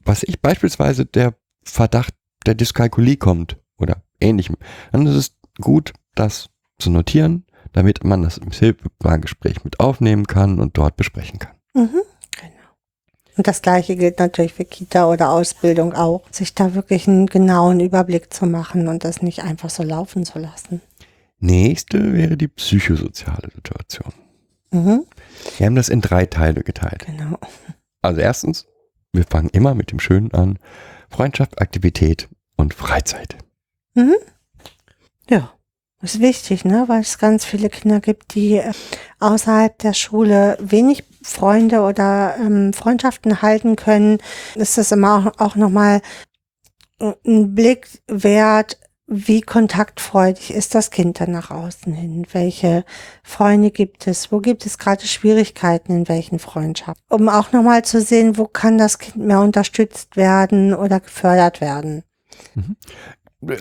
[0.04, 2.14] was ich beispielsweise der Verdacht
[2.46, 4.56] der Dyskalkulie kommt oder ähnlichem,
[4.92, 10.60] dann ist es gut, das zu notieren, damit man das im Hilfeplangespräch mit aufnehmen kann
[10.60, 11.54] und dort besprechen kann.
[11.74, 12.52] Mhm, genau.
[13.36, 17.80] Und das gleiche gilt natürlich für Kita oder Ausbildung auch, sich da wirklich einen genauen
[17.80, 20.80] Überblick zu machen und das nicht einfach so laufen zu lassen.
[21.38, 24.12] Nächste wäre die psychosoziale Situation.
[24.72, 25.06] Mhm.
[25.58, 27.06] Wir haben das in drei Teile geteilt.
[27.06, 27.38] Genau.
[28.00, 28.66] Also erstens,
[29.12, 30.58] wir fangen immer mit dem Schönen an.
[31.10, 33.36] Freundschaft, Aktivität und Freizeit.
[33.94, 34.16] Mhm.
[35.28, 35.52] Ja,
[36.02, 36.84] ist wichtig, ne?
[36.88, 38.72] weil es ganz viele Kinder gibt, die äh,
[39.20, 44.18] außerhalb der Schule wenig Freunde oder ähm, Freundschaften halten können.
[44.56, 46.00] Ist das immer auch, auch nochmal
[46.98, 52.26] ein Blick wert, wie kontaktfreudig ist das Kind dann nach außen hin?
[52.32, 52.84] Welche
[53.22, 54.32] Freunde gibt es?
[54.32, 57.04] Wo gibt es gerade Schwierigkeiten in welchen Freundschaften?
[57.10, 62.04] Um auch nochmal zu sehen, wo kann das Kind mehr unterstützt werden oder gefördert werden.
[62.54, 62.76] Mhm.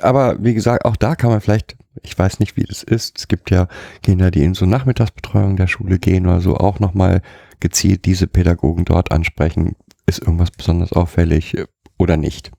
[0.02, 3.18] Aber wie gesagt, auch da kann man vielleicht, ich weiß nicht, wie das ist.
[3.18, 3.68] Es gibt ja
[4.04, 7.22] Kinder, die in so Nachmittagsbetreuung der Schule gehen oder so, auch nochmal
[7.60, 9.76] gezielt diese Pädagogen dort ansprechen.
[10.06, 11.58] Ist irgendwas besonders auffällig
[11.98, 12.52] oder nicht?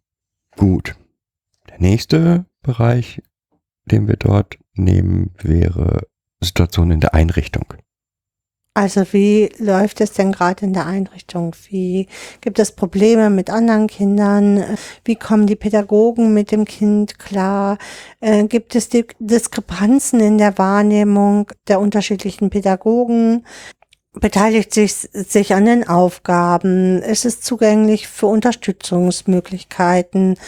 [0.56, 0.96] Gut.
[1.70, 3.22] Der nächste Bereich,
[3.84, 6.06] den wir dort nehmen, wäre
[6.40, 7.74] Situation in der Einrichtung.
[8.74, 11.54] Also wie läuft es denn gerade in der Einrichtung?
[11.68, 12.08] Wie
[12.40, 14.64] gibt es Probleme mit anderen Kindern?
[15.04, 17.76] Wie kommen die Pädagogen mit dem Kind klar?
[18.20, 23.44] Äh, gibt es Diskrepanzen in der Wahrnehmung der unterschiedlichen Pädagogen?
[24.14, 27.02] Beteiligt sich, sich an den Aufgaben?
[27.02, 30.38] Ist es zugänglich für Unterstützungsmöglichkeiten?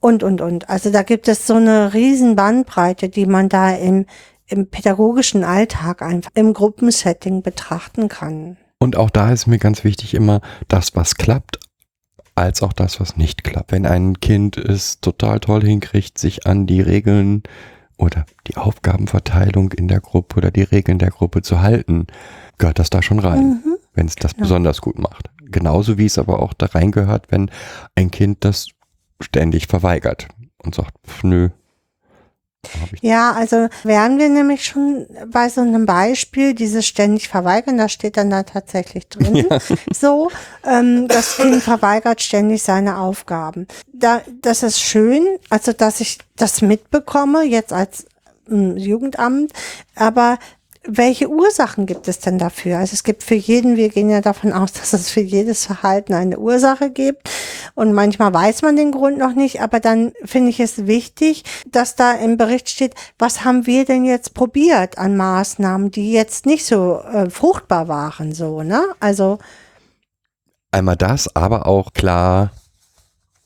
[0.00, 0.68] Und, und, und.
[0.68, 4.06] Also da gibt es so eine riesen Bandbreite, die man da im,
[4.46, 8.56] im pädagogischen Alltag einfach im Gruppensetting betrachten kann.
[8.78, 11.58] Und auch da ist mir ganz wichtig immer das, was klappt,
[12.36, 13.72] als auch das, was nicht klappt.
[13.72, 17.42] Wenn ein Kind es total toll hinkriegt, sich an die Regeln
[17.96, 22.06] oder die Aufgabenverteilung in der Gruppe oder die Regeln der Gruppe zu halten,
[22.58, 24.44] gehört das da schon rein, mhm, wenn es das genau.
[24.44, 25.30] besonders gut macht.
[25.50, 27.50] Genauso wie es aber auch da reingehört, wenn
[27.96, 28.68] ein Kind das
[29.20, 30.28] ständig verweigert
[30.58, 31.48] und sagt, pf, nö,
[33.00, 38.16] Ja, also wären wir nämlich schon bei so einem Beispiel, dieses ständig verweigern, da steht
[38.16, 39.46] dann da tatsächlich drin,
[39.92, 40.30] so,
[40.64, 43.66] ähm, das Kind verweigert ständig seine Aufgaben.
[43.92, 48.06] Da, das ist schön, also dass ich das mitbekomme, jetzt als
[48.50, 49.52] ähm, Jugendamt,
[49.94, 50.38] aber
[50.84, 52.78] welche Ursachen gibt es denn dafür?
[52.78, 56.14] Also es gibt für jeden, wir gehen ja davon aus, dass es für jedes Verhalten
[56.14, 57.28] eine Ursache gibt.
[57.74, 61.96] Und manchmal weiß man den Grund noch nicht, aber dann finde ich es wichtig, dass
[61.96, 66.66] da im Bericht steht, was haben wir denn jetzt probiert an Maßnahmen, die jetzt nicht
[66.66, 68.82] so äh, fruchtbar waren, so, ne?
[69.00, 69.38] Also,
[70.70, 72.50] Einmal das, aber auch klar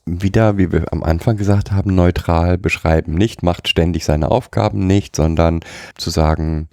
[0.05, 3.15] wieder, wie wir am Anfang gesagt haben, neutral beschreiben.
[3.15, 5.61] Nicht macht ständig seine Aufgaben nicht, sondern
[5.97, 6.69] zu sagen,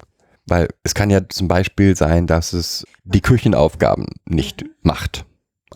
[0.50, 5.24] weil es kann ja zum Beispiel sein, dass es die Küchenaufgaben nicht macht.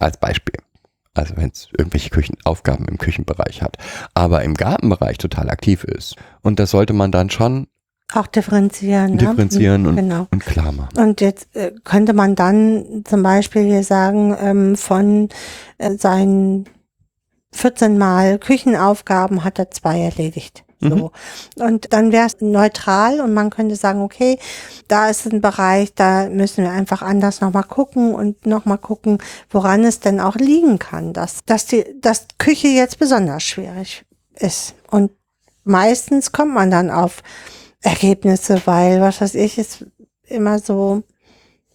[0.00, 0.56] Als Beispiel.
[1.14, 3.76] Also wenn es irgendwelche Küchenaufgaben im Küchenbereich hat,
[4.14, 6.16] aber im Gartenbereich total aktiv ist.
[6.42, 7.68] Und das sollte man dann schon
[8.12, 9.12] auch differenzieren.
[9.12, 9.16] ne?
[9.18, 10.26] differenzieren und, genau.
[10.30, 10.98] und klar machen.
[10.98, 15.28] Und jetzt äh, könnte man dann zum Beispiel hier sagen, ähm, von
[15.78, 16.66] äh, seinen
[17.52, 20.63] 14 Mal Küchenaufgaben hat er zwei erledigt.
[20.80, 21.12] So.
[21.56, 24.38] Und dann wäre es neutral und man könnte sagen, okay,
[24.88, 29.18] da ist ein Bereich, da müssen wir einfach anders nochmal gucken und nochmal gucken,
[29.50, 34.74] woran es denn auch liegen kann, dass, dass die, dass Küche jetzt besonders schwierig ist.
[34.90, 35.12] Und
[35.64, 37.22] meistens kommt man dann auf
[37.80, 39.84] Ergebnisse, weil, was weiß ich, es
[40.26, 41.02] immer so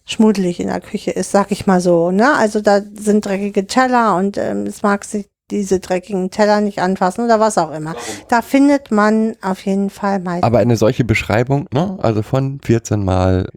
[0.04, 2.10] schmuddelig in der Küche ist, sag ich mal so.
[2.10, 2.34] Ne?
[2.34, 7.24] Also da sind dreckige Teller und ähm, es mag sich diese dreckigen Teller nicht anfassen
[7.24, 7.94] oder was auch immer.
[8.28, 10.40] Da findet man auf jeden Fall mal.
[10.42, 13.48] Aber eine solche Beschreibung, ne, also von 14 Mal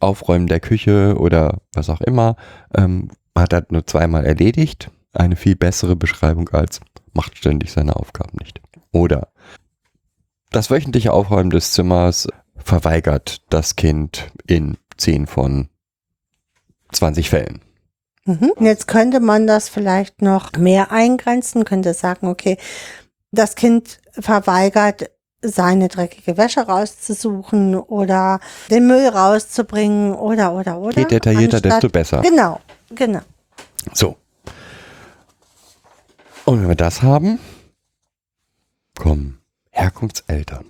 [0.00, 2.36] Aufräumen der Küche oder was auch immer,
[2.76, 4.90] ähm, hat er nur zweimal erledigt.
[5.12, 6.80] Eine viel bessere Beschreibung als
[7.12, 8.60] macht ständig seine Aufgaben nicht.
[8.92, 9.28] Oder
[10.50, 15.68] das wöchentliche Aufräumen des Zimmers verweigert das Kind in 10 von
[16.92, 17.60] 20 Fällen.
[18.26, 18.52] Mhm.
[18.60, 22.58] Jetzt könnte man das vielleicht noch mehr eingrenzen, könnte sagen, okay,
[23.30, 25.10] das Kind verweigert
[25.42, 30.98] seine dreckige Wäsche rauszusuchen oder den Müll rauszubringen oder oder oder.
[30.98, 32.22] Je detaillierter, Anstatt- desto besser.
[32.22, 32.60] Genau,
[32.90, 33.20] genau.
[33.94, 34.16] So.
[36.44, 37.38] Und wenn wir das haben,
[38.98, 40.64] kommen Herkunftseltern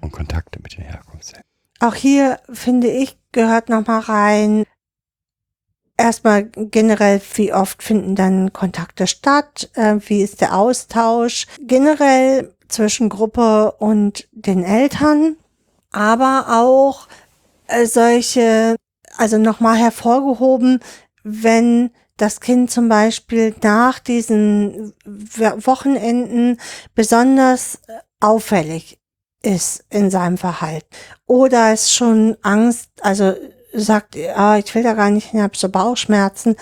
[0.00, 1.44] und Kontakte mit den Herkunftseltern.
[1.80, 4.64] Auch hier finde ich gehört noch mal rein.
[5.96, 9.70] Erstmal generell, wie oft finden dann Kontakte statt?
[9.74, 11.46] Äh, wie ist der Austausch?
[11.60, 15.36] Generell zwischen Gruppe und den Eltern,
[15.90, 17.08] aber auch
[17.66, 18.76] äh, solche,
[19.16, 20.80] also nochmal hervorgehoben,
[21.22, 26.58] wenn das Kind zum Beispiel nach diesen Wochenenden
[26.94, 28.98] besonders äh, auffällig
[29.42, 30.86] ist in seinem Verhalten
[31.26, 33.34] oder es schon Angst, also
[33.72, 36.56] sagt, ah, ich will da gar nicht hin, ich habe so Bauchschmerzen,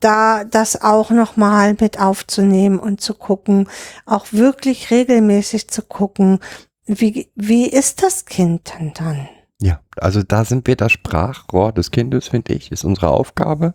[0.00, 3.68] da das auch nochmal mit aufzunehmen und zu gucken,
[4.04, 6.40] auch wirklich regelmäßig zu gucken,
[6.86, 9.28] wie, wie ist das Kind denn dann?
[9.60, 13.74] Ja, also da sind wir das Sprachrohr des Kindes, finde ich, ist unsere Aufgabe,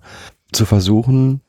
[0.52, 1.42] zu versuchen,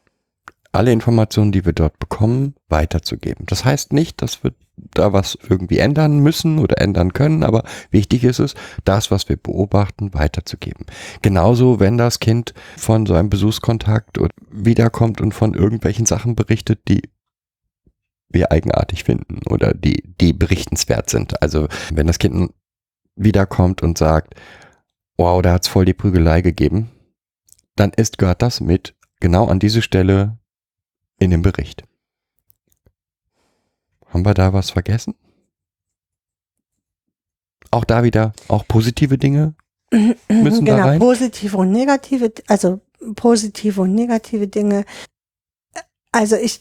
[0.72, 3.44] alle Informationen, die wir dort bekommen, weiterzugeben.
[3.46, 8.24] Das heißt nicht, dass wir da was irgendwie ändern müssen oder ändern können, aber wichtig
[8.24, 8.54] ist es,
[8.84, 10.86] das, was wir beobachten, weiterzugeben.
[11.20, 14.18] Genauso, wenn das Kind von so einem Besuchskontakt
[14.50, 17.02] wiederkommt und von irgendwelchen Sachen berichtet, die
[18.30, 21.42] wir eigenartig finden oder die, die berichtenswert sind.
[21.42, 22.52] Also wenn das Kind
[23.14, 24.34] wiederkommt und sagt,
[25.18, 26.90] wow, da hat's voll die Prügelei gegeben,
[27.76, 30.38] dann ist, gehört das mit genau an diese Stelle
[31.22, 31.84] in dem Bericht.
[34.06, 35.14] Haben wir da was vergessen?
[37.70, 39.54] Auch da wieder, auch positive Dinge
[40.28, 40.98] müssen da genau, rein.
[40.98, 42.80] positive und negative, also
[43.14, 44.84] positive und negative Dinge.
[46.12, 46.60] Also ich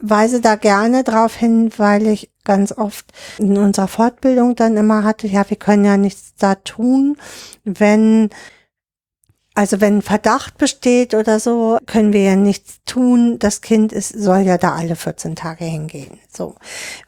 [0.00, 5.26] weise da gerne drauf hin, weil ich ganz oft in unserer Fortbildung dann immer hatte,
[5.26, 7.16] ja, wir können ja nichts da tun,
[7.64, 8.30] wenn
[9.58, 13.40] also wenn Verdacht besteht oder so, können wir ja nichts tun.
[13.40, 16.20] Das Kind ist, soll ja da alle 14 Tage hingehen.
[16.32, 16.54] So.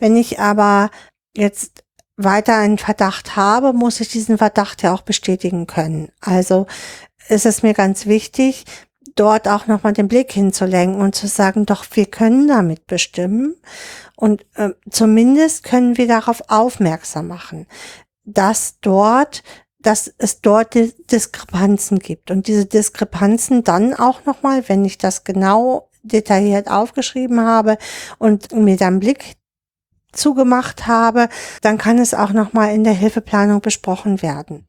[0.01, 0.91] Wenn ich aber
[1.37, 1.85] jetzt
[2.17, 6.11] weiter einen Verdacht habe, muss ich diesen Verdacht ja auch bestätigen können.
[6.21, 6.67] Also
[7.29, 8.65] ist es mir ganz wichtig,
[9.15, 13.55] dort auch nochmal den Blick hinzulenken und zu sagen, doch, wir können damit bestimmen
[14.17, 17.69] und äh, zumindest können wir darauf aufmerksam machen,
[18.25, 19.45] dass dort
[19.83, 25.25] dass es dort Di- Diskrepanzen gibt und diese Diskrepanzen dann auch nochmal, wenn ich das
[25.25, 27.79] genau detailliert aufgeschrieben habe
[28.19, 29.37] und mir dann Blick
[30.13, 31.29] zugemacht habe,
[31.63, 34.67] dann kann es auch nochmal in der Hilfeplanung besprochen werden.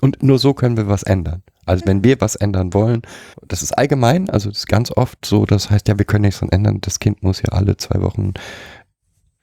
[0.00, 1.42] Und nur so können wir was ändern.
[1.66, 3.02] Also wenn wir was ändern wollen,
[3.46, 6.42] das ist allgemein, also das ist ganz oft so, das heißt ja, wir können nichts
[6.42, 8.32] ändern, das Kind muss ja alle zwei Wochen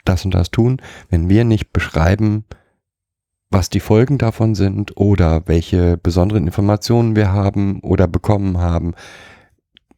[0.04, 0.82] das und das tun.
[1.08, 2.44] Wenn wir nicht beschreiben,
[3.50, 8.94] was die Folgen davon sind oder welche besonderen Informationen wir haben oder bekommen haben,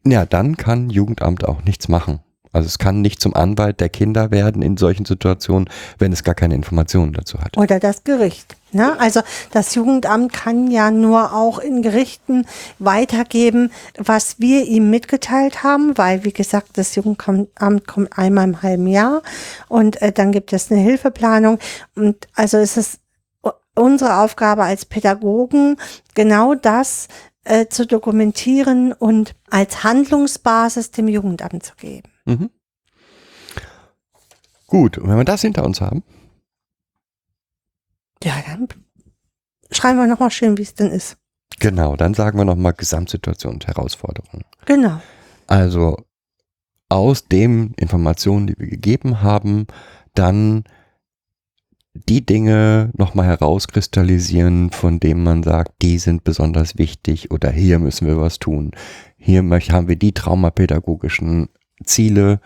[0.05, 2.21] ja, dann kann Jugendamt auch nichts machen.
[2.53, 6.35] Also es kann nicht zum Anwalt der Kinder werden in solchen Situationen, wenn es gar
[6.35, 7.57] keine Informationen dazu hat.
[7.57, 8.57] Oder das Gericht.
[8.73, 8.99] Ne?
[8.99, 9.21] Also
[9.51, 12.45] das Jugendamt kann ja nur auch in Gerichten
[12.77, 18.87] weitergeben, was wir ihm mitgeteilt haben, weil wie gesagt, das Jugendamt kommt einmal im halben
[18.87, 19.21] Jahr
[19.69, 21.57] und äh, dann gibt es eine Hilfeplanung.
[21.95, 22.99] Und also es ist
[23.75, 25.77] unsere Aufgabe als Pädagogen,
[26.13, 27.07] genau das
[27.43, 32.09] äh, zu dokumentieren und als Handlungsbasis dem Jugendamt zu geben.
[32.25, 32.49] Mhm.
[34.67, 36.03] Gut, und wenn wir das hinter uns haben,
[38.23, 38.67] Ja, dann
[39.71, 41.17] schreiben wir nochmal schön, wie es denn ist.
[41.59, 44.45] genau, dann sagen wir nochmal Gesamtsituation und Herausforderungen.
[44.65, 45.01] Genau.
[45.47, 45.97] Also
[46.87, 49.67] aus den Informationen, die wir gegeben haben,
[50.13, 50.63] dann
[51.93, 58.07] die Dinge nochmal herauskristallisieren, von denen man sagt, die sind besonders wichtig oder hier müssen
[58.07, 58.71] wir was tun.
[59.17, 61.49] Hier haben wir die traumapädagogischen
[61.83, 62.39] Ziele.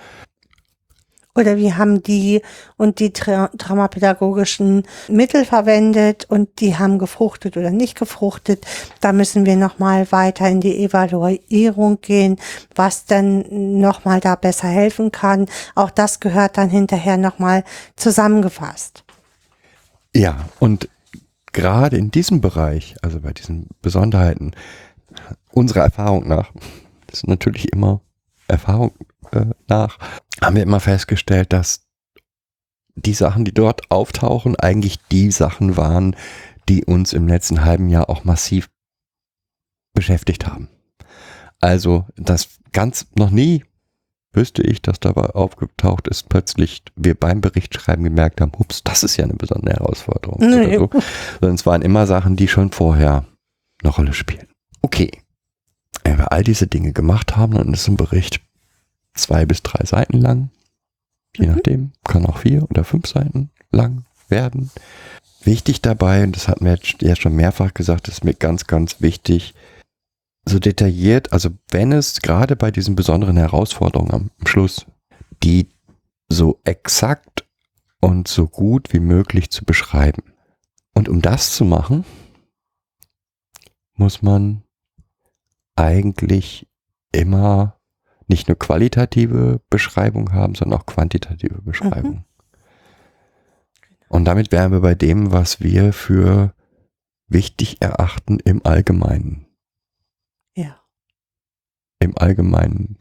[1.38, 2.42] Oder wir haben die
[2.78, 8.66] und die tra traumapädagogischen Mittel verwendet und die haben gefruchtet oder nicht gefruchtet.
[9.02, 12.38] Da müssen wir nochmal weiter in die Evaluierung gehen,
[12.74, 13.46] was dann
[13.80, 15.48] nochmal da besser helfen kann.
[15.76, 17.66] Auch das gehört dann hinterher nochmal
[17.98, 19.05] zusammengefasst.
[20.16, 20.88] Ja, und
[21.52, 24.54] gerade in diesem Bereich, also bei diesen Besonderheiten,
[25.52, 26.54] unserer Erfahrung nach,
[27.08, 28.00] das ist natürlich immer
[28.48, 28.94] Erfahrung
[29.32, 30.00] äh, nach,
[30.42, 31.86] haben wir immer festgestellt, dass
[32.96, 36.16] die Sachen, die dort auftauchen, eigentlich die Sachen waren,
[36.70, 38.70] die uns im letzten halben Jahr auch massiv
[39.94, 40.70] beschäftigt haben.
[41.60, 43.66] Also, das ganz noch nie
[44.36, 49.18] wüsste ich, dass dabei aufgetaucht ist, plötzlich wir beim Berichtschreiben gemerkt haben, ups, das ist
[49.18, 50.40] ja eine besondere Herausforderung.
[50.40, 50.78] Nee.
[50.78, 51.04] Oder so.
[51.42, 53.26] Sondern es waren immer Sachen, die schon vorher
[53.84, 54.48] eine Rolle spielen.
[54.82, 55.12] Okay.
[56.04, 58.40] Wenn wir all diese Dinge gemacht haben, dann ist ein Bericht
[59.16, 60.50] zwei bis drei Seiten lang.
[61.36, 61.54] Je Mhm.
[61.54, 64.70] nachdem, kann auch vier oder fünf Seiten lang werden.
[65.44, 69.02] Wichtig dabei, und das hatten wir jetzt ja schon mehrfach gesagt, ist mir ganz, ganz
[69.02, 69.55] wichtig,
[70.46, 74.86] so detailliert, also wenn es gerade bei diesen besonderen Herausforderungen am Schluss,
[75.44, 75.70] die
[76.30, 77.46] so exakt
[78.00, 80.24] und so gut wie möglich zu beschreiben.
[80.94, 82.06] Und um das zu machen,
[83.96, 84.64] muss man
[85.76, 86.68] eigentlich
[87.12, 87.78] immer
[88.28, 92.26] nicht nur qualitative Beschreibung haben, sondern auch quantitative Beschreibung.
[94.08, 96.54] Und damit wären wir bei dem, was wir für
[97.28, 99.45] wichtig erachten im Allgemeinen.
[102.00, 102.98] Im Allgemeinen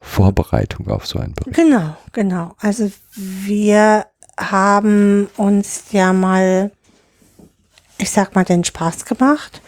[0.00, 1.56] Vorbereitung auf so einen Bericht.
[1.56, 2.54] Genau, genau.
[2.58, 4.06] Also wir
[4.38, 6.70] haben uns ja mal,
[7.98, 9.62] ich sag mal, den Spaß gemacht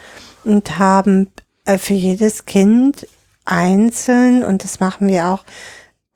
[0.45, 1.31] und haben
[1.65, 3.07] äh, für jedes Kind
[3.45, 5.45] einzeln, und das machen wir auch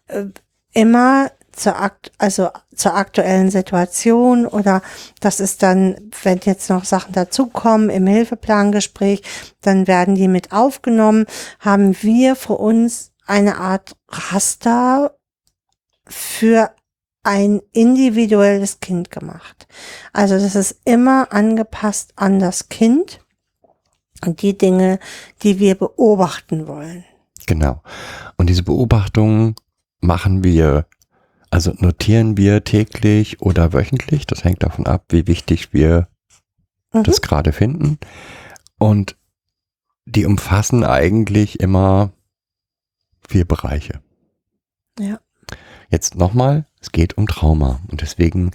[0.09, 0.27] äh,
[0.73, 4.83] immer zur, akt also zur aktuellen Situation oder
[5.21, 9.23] das ist dann, wenn jetzt noch Sachen dazukommen im Hilfeplangespräch,
[9.61, 11.27] dann werden die mit aufgenommen,
[11.61, 15.17] haben wir für uns eine Art Raster
[16.07, 16.73] für
[17.23, 19.69] ein individuelles Kind gemacht.
[20.13, 23.21] Also das ist immer angepasst an das Kind
[24.25, 24.99] und die Dinge,
[25.43, 27.05] die wir beobachten wollen.
[27.47, 27.83] Genau.
[28.37, 29.55] Und diese Beobachtungen
[30.01, 30.87] machen wir,
[31.53, 34.27] also notieren wir täglich oder wöchentlich.
[34.27, 36.09] Das hängt davon ab, wie wichtig wir
[36.93, 37.05] Mhm.
[37.05, 37.99] das gerade finden.
[38.79, 39.17] Und
[40.07, 42.11] die umfassen eigentlich immer
[43.29, 44.01] vier Bereiche.
[44.99, 45.21] Ja.
[45.91, 47.81] Jetzt nochmal, es geht um Trauma.
[47.89, 48.53] Und deswegen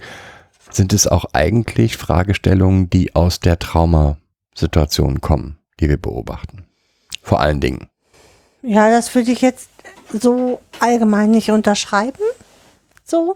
[0.70, 6.66] sind es auch eigentlich Fragestellungen, die aus der Traumasituation kommen, die wir beobachten.
[7.22, 7.88] Vor allen Dingen.
[8.62, 9.68] Ja, das würde ich jetzt
[10.12, 12.22] so allgemein nicht unterschreiben,
[13.10, 13.34] so,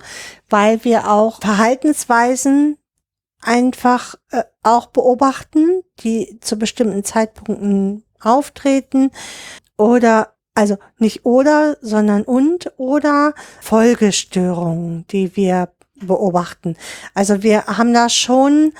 [0.48, 2.78] weil wir auch Verhaltensweisen
[3.40, 9.10] einfach äh, auch beobachten, die zu bestimmten Zeitpunkten auftreten
[9.76, 16.76] oder also nicht oder, sondern und oder Folgestörungen, die wir beobachten.
[17.14, 18.72] Also wir haben da schon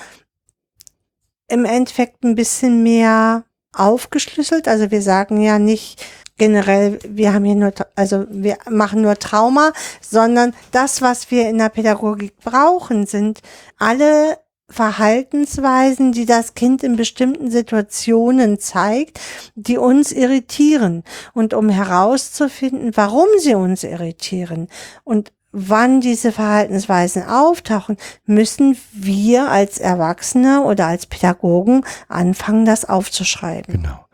[1.47, 4.67] im Endeffekt ein bisschen mehr aufgeschlüsselt.
[4.67, 6.05] Also wir sagen ja nicht
[6.37, 9.71] generell, wir haben hier nur, also wir machen nur Trauma,
[10.01, 13.41] sondern das, was wir in der Pädagogik brauchen, sind
[13.77, 14.37] alle
[14.69, 19.19] Verhaltensweisen, die das Kind in bestimmten Situationen zeigt,
[19.55, 21.03] die uns irritieren.
[21.33, 24.67] Und um herauszufinden, warum sie uns irritieren
[25.03, 33.75] und wann diese Verhaltensweisen auftauchen, müssen wir als Erwachsene oder als Pädagogen anfangen, das aufzuschreiben.
[33.75, 34.05] Genau.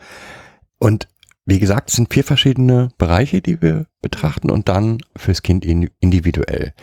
[0.80, 1.08] Und
[1.50, 6.74] wie gesagt, es sind vier verschiedene Bereiche, die wir betrachten und dann fürs Kind individuell.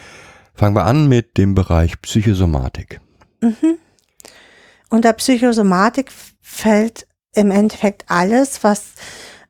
[0.54, 3.00] Fangen wir an mit dem Bereich Psychosomatik.
[3.40, 3.78] Mhm.
[4.88, 6.10] Unter Psychosomatik
[6.40, 8.92] fällt im Endeffekt alles, was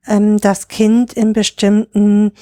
[0.06, 2.32] ähm, das Kind in bestimmten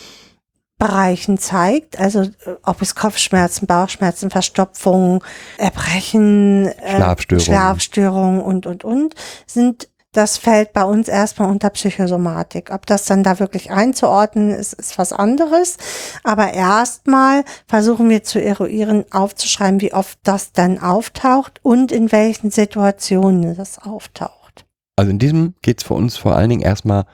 [0.79, 5.23] Bereichen zeigt, also äh, ob es Kopfschmerzen, Bauchschmerzen, Verstopfung,
[5.59, 7.45] Erbrechen, äh, Schlafstörungen.
[7.45, 9.15] Schlafstörungen und, und, und,
[9.47, 12.71] sind das fällt bei uns erstmal unter Psychosomatik.
[12.73, 15.77] Ob das dann da wirklich einzuordnen ist, ist was anderes.
[16.23, 22.51] Aber erstmal versuchen wir zu eruieren, aufzuschreiben, wie oft das dann auftaucht und in welchen
[22.51, 24.67] Situationen das auftaucht.
[24.97, 27.05] Also in diesem geht es für uns vor allen Dingen erstmal,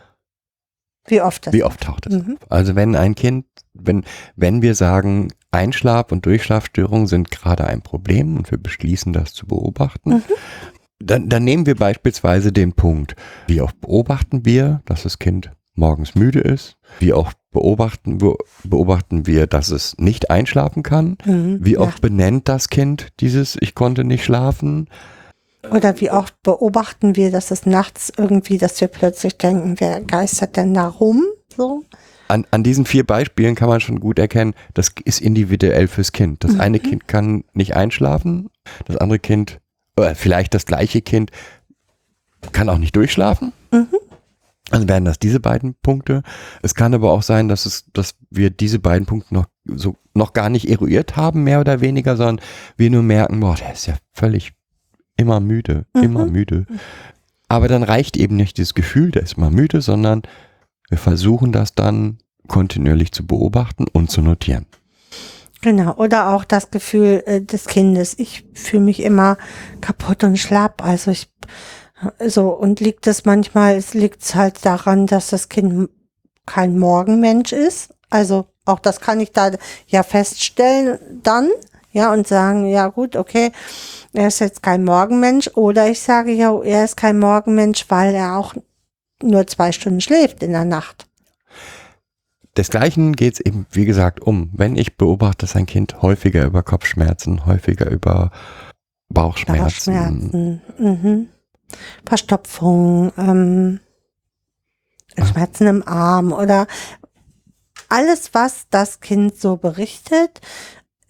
[1.06, 2.38] wie oft das wie oft taucht es Mhm.
[2.48, 4.04] Also wenn ein Kind, wenn,
[4.36, 9.46] wenn wir sagen, Einschlaf- und Durchschlafstörungen sind gerade ein Problem und wir beschließen das zu
[9.46, 10.22] beobachten, Mhm.
[11.00, 16.14] Dann, dann nehmen wir beispielsweise den Punkt, wie oft beobachten wir, dass das Kind morgens
[16.14, 21.58] müde ist, wie oft beobachten, be- beobachten wir, dass es nicht einschlafen kann, Mhm.
[21.62, 21.80] wie Ja.
[21.80, 24.88] oft benennt das Kind dieses Ich konnte nicht schlafen,
[25.70, 30.56] Oder wie oft beobachten wir, dass es nachts irgendwie, dass wir plötzlich denken, wer geistert
[30.56, 31.22] denn da rum?
[31.54, 31.84] So.
[32.28, 36.44] an, an diesen vier Beispielen kann man schon gut erkennen, das ist individuell fürs Kind.
[36.44, 38.48] Das eine Kind kann nicht einschlafen,
[38.86, 39.59] das andere Kind,
[39.96, 41.30] oder vielleicht das gleiche Kind,
[42.52, 43.52] kann auch nicht durchschlafen.
[43.70, 43.88] Mhm.
[44.70, 46.22] Also wären das diese beiden Punkte.
[46.62, 50.32] Es kann aber auch sein, dass es, dass wir diese beiden Punkte noch so noch
[50.32, 52.44] gar nicht eruiert haben, mehr oder weniger, sondern
[52.76, 54.52] wir nur merken, boah, der ist ja völlig
[55.16, 56.02] immer müde, Mhm.
[56.02, 56.66] immer müde.
[57.48, 60.22] Aber dann reicht eben nicht dieses Gefühl, der ist immer müde, sondern
[60.88, 62.18] wir versuchen das dann
[62.48, 64.66] kontinuierlich zu beobachten und zu notieren.
[65.62, 65.94] Genau.
[65.96, 68.18] Oder auch das Gefühl äh, des Kindes.
[68.18, 69.36] Ich fühle mich immer
[69.80, 70.82] kaputt und schlapp.
[70.82, 71.30] Also ich,
[72.26, 75.90] so, und liegt es manchmal, es liegt halt daran, dass das Kind
[76.46, 77.94] kein Morgenmensch ist.
[78.08, 79.50] Also auch das kann ich da
[79.86, 81.50] ja feststellen dann,
[81.92, 83.50] ja, und sagen, ja gut, okay,
[84.12, 85.50] er ist jetzt kein Morgenmensch.
[85.54, 88.54] Oder ich sage, ja, er ist kein Morgenmensch, weil er auch
[89.22, 91.09] nur zwei Stunden schläft in der Nacht.
[92.56, 94.50] Desgleichen geht es eben, wie gesagt, um.
[94.52, 98.30] Wenn ich beobachte, dass ein Kind häufiger über Kopfschmerzen, häufiger über
[99.08, 101.28] Bauchschmerzen, Bauchschmerzen, mhm.
[102.04, 103.80] Verstopfung, ähm,
[105.16, 106.66] Schmerzen im Arm oder
[107.88, 110.40] alles, was das Kind so berichtet,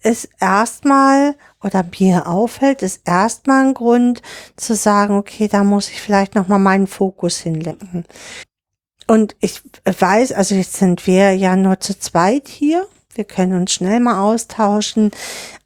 [0.03, 4.21] ist erstmal oder mir auffällt, ist erstmal ein Grund
[4.55, 8.05] zu sagen, okay, da muss ich vielleicht nochmal meinen Fokus hinlenken.
[9.11, 12.87] Und ich weiß, also jetzt sind wir ja nur zu zweit hier.
[13.13, 15.11] Wir können uns schnell mal austauschen.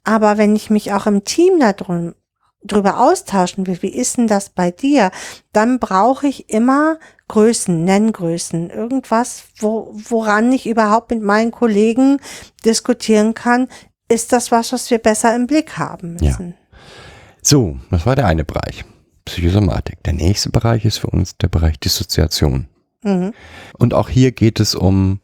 [0.02, 2.16] Aber wenn ich mich auch im Team da drum,
[2.64, 5.12] drüber austauschen will, wie ist denn das bei dir,
[5.52, 12.18] dann brauche ich immer Größen, Nenngrößen, irgendwas, wo, woran ich überhaupt mit meinen Kollegen
[12.64, 13.68] diskutieren kann,
[14.08, 16.30] ist das was, was wir besser im Blick haben Ja.
[16.30, 16.56] müssen.
[17.42, 18.84] So, das war der eine Bereich.
[19.24, 20.02] Psychosomatik.
[20.02, 22.66] Der nächste Bereich ist für uns der Bereich Dissoziation.
[23.06, 23.32] Mhm.
[23.78, 25.20] Und auch hier geht es um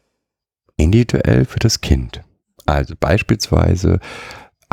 [0.77, 2.21] individuell für das Kind.
[2.65, 3.99] Also beispielsweise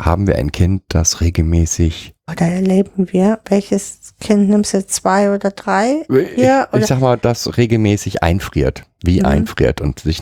[0.01, 5.51] haben wir ein Kind, das regelmäßig, Oder erleben wir, welches Kind nimmst du, zwei oder
[5.51, 6.05] drei?
[6.09, 9.25] Ja, ich, oder- ich sag mal, das regelmäßig einfriert, wie Mhm.
[9.25, 10.21] einfriert und sich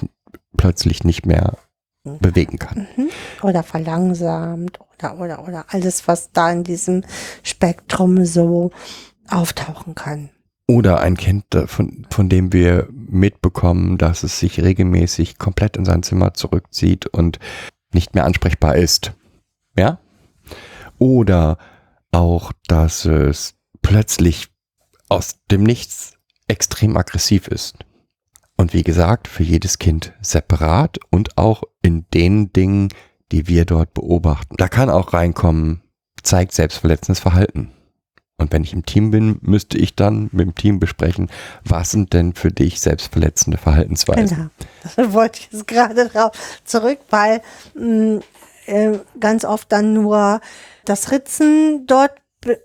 [0.58, 1.54] plötzlich nicht mehr
[2.04, 2.88] bewegen kann.
[2.98, 3.10] Mhm.
[3.44, 7.04] Oder verlangsamt oder, oder, oder alles, was da in diesem
[7.44, 8.72] Spektrum so
[9.30, 10.30] auftauchen kann.
[10.70, 15.84] Oder ein Kind, äh, von, von dem wir mitbekommen, dass es sich regelmäßig komplett in
[15.84, 17.40] sein Zimmer zurückzieht und
[17.92, 19.14] nicht mehr ansprechbar ist.
[19.76, 19.98] Ja?
[21.00, 21.58] Oder
[22.12, 24.50] auch, dass es plötzlich
[25.10, 27.80] aus dem Nichts extrem aggressiv ist.
[28.56, 32.90] Und wie gesagt, für jedes Kind separat und auch in den Dingen,
[33.32, 34.56] die wir dort beobachten.
[34.58, 35.82] Da kann auch reinkommen,
[36.22, 37.72] zeigt selbstverletzendes Verhalten.
[38.40, 41.30] Und wenn ich im Team bin, müsste ich dann mit dem Team besprechen,
[41.64, 44.38] was sind denn für dich selbstverletzende Verhaltensweisen?
[44.38, 44.50] Genau.
[44.96, 46.32] Das wollte ich jetzt gerade drauf
[46.64, 47.42] zurück, weil
[47.74, 48.22] mh,
[48.66, 50.40] äh, ganz oft dann nur
[50.86, 52.60] das Ritzen dort be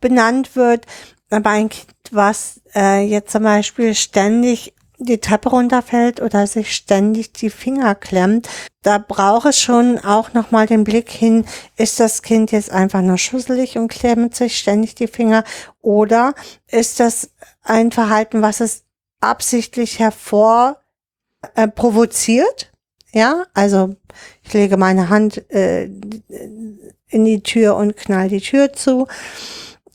[0.00, 0.84] benannt wird.
[1.30, 4.74] Aber ein Kind, was äh, jetzt zum Beispiel ständig
[5.04, 8.48] die Treppe runterfällt oder sich ständig die Finger klemmt,
[8.82, 11.44] da braucht es schon auch nochmal den Blick hin,
[11.76, 15.44] ist das Kind jetzt einfach nur schusselig und klemmt sich ständig die Finger
[15.80, 16.34] oder
[16.70, 17.30] ist das
[17.62, 18.84] ein Verhalten, was es
[19.20, 20.78] absichtlich hervor
[21.54, 22.72] äh, provoziert?
[23.12, 23.94] Ja, also
[24.42, 29.06] ich lege meine Hand äh, in die Tür und knall die Tür zu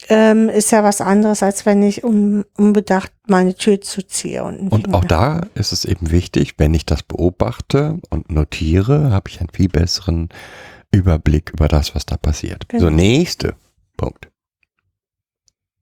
[0.10, 4.44] ähm, ist ja was anderes, als wenn ich um, unbedacht meine Tür zuziehe.
[4.44, 9.30] Und, und auch da ist es eben wichtig, wenn ich das beobachte und notiere, habe
[9.30, 10.30] ich einen viel besseren
[10.92, 12.68] Überblick über das, was da passiert.
[12.70, 12.86] Genau.
[12.86, 13.56] So, nächste
[13.98, 14.30] Punkt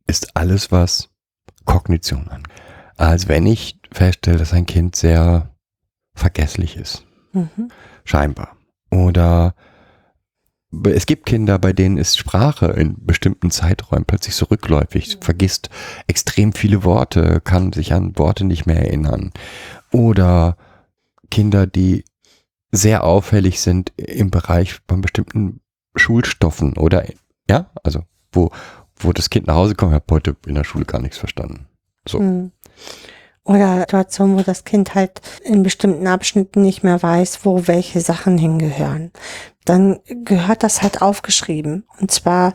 [0.08, 1.10] ist alles, was
[1.66, 2.54] Kognition angeht.
[2.98, 5.50] Als wenn ich feststelle, dass ein Kind sehr
[6.14, 7.06] vergesslich ist.
[7.34, 7.70] Mhm.
[8.04, 8.58] Scheinbar.
[8.90, 9.54] Oder
[10.84, 15.70] es gibt Kinder, bei denen ist Sprache in bestimmten Zeiträumen plötzlich so rückläufig, vergisst
[16.08, 19.32] extrem viele Worte, kann sich an Worte nicht mehr erinnern.
[19.92, 20.58] Oder
[21.32, 22.04] Kinder, die
[22.72, 25.62] sehr auffällig sind im Bereich von bestimmten
[25.96, 27.06] Schulstoffen oder,
[27.50, 28.52] ja, also wo,
[28.98, 31.68] wo das Kind nach Hause kommt, hat heute in der Schule gar nichts verstanden.
[32.08, 32.20] So.
[32.20, 32.52] Hm.
[33.48, 38.38] Oder Situationen, wo das Kind halt in bestimmten Abschnitten nicht mehr weiß, wo welche Sachen
[38.38, 39.12] hingehören.
[39.64, 41.86] Dann gehört das halt aufgeschrieben.
[42.00, 42.54] Und zwar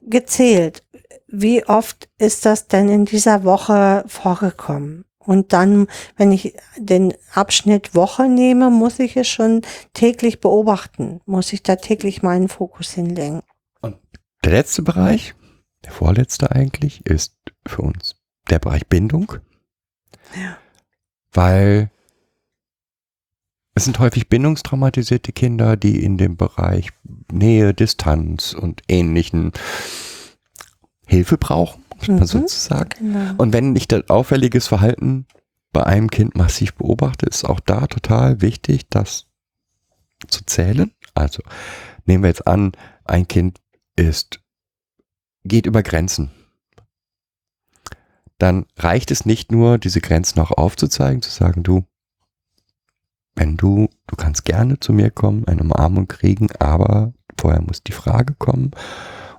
[0.00, 0.82] gezählt.
[1.28, 5.04] Wie oft ist das denn in dieser Woche vorgekommen?
[5.18, 5.86] Und dann,
[6.16, 9.60] wenn ich den Abschnitt Woche nehme, muss ich es schon
[9.92, 13.42] täglich beobachten, muss ich da täglich meinen Fokus hinlenken.
[13.80, 13.96] Und
[14.42, 15.34] der letzte Bereich,
[15.84, 17.36] der vorletzte eigentlich, ist
[17.66, 18.16] für uns
[18.50, 19.34] der Bereich Bindung.
[20.34, 20.56] Ja.
[21.32, 21.90] Weil
[23.74, 26.90] es sind häufig bindungstraumatisierte Kinder, die in dem Bereich
[27.30, 29.52] Nähe, Distanz und ähnlichen
[31.06, 32.90] Hilfe brauchen, muss man mhm, sozusagen.
[32.98, 33.34] Genau.
[33.38, 35.26] Und wenn ich das auffälliges Verhalten
[35.72, 39.26] bei einem Kind massiv beobachte, ist auch da total wichtig, das
[40.28, 40.92] zu zählen.
[41.14, 41.42] Also
[42.04, 42.72] nehmen wir jetzt an,
[43.04, 43.58] ein Kind
[43.96, 44.40] ist,
[45.44, 46.30] geht über Grenzen
[48.42, 51.84] dann reicht es nicht nur, diese Grenzen auch aufzuzeigen, zu sagen, du,
[53.36, 57.92] wenn du, du kannst gerne zu mir kommen, eine Umarmung kriegen, aber vorher muss die
[57.92, 58.72] Frage kommen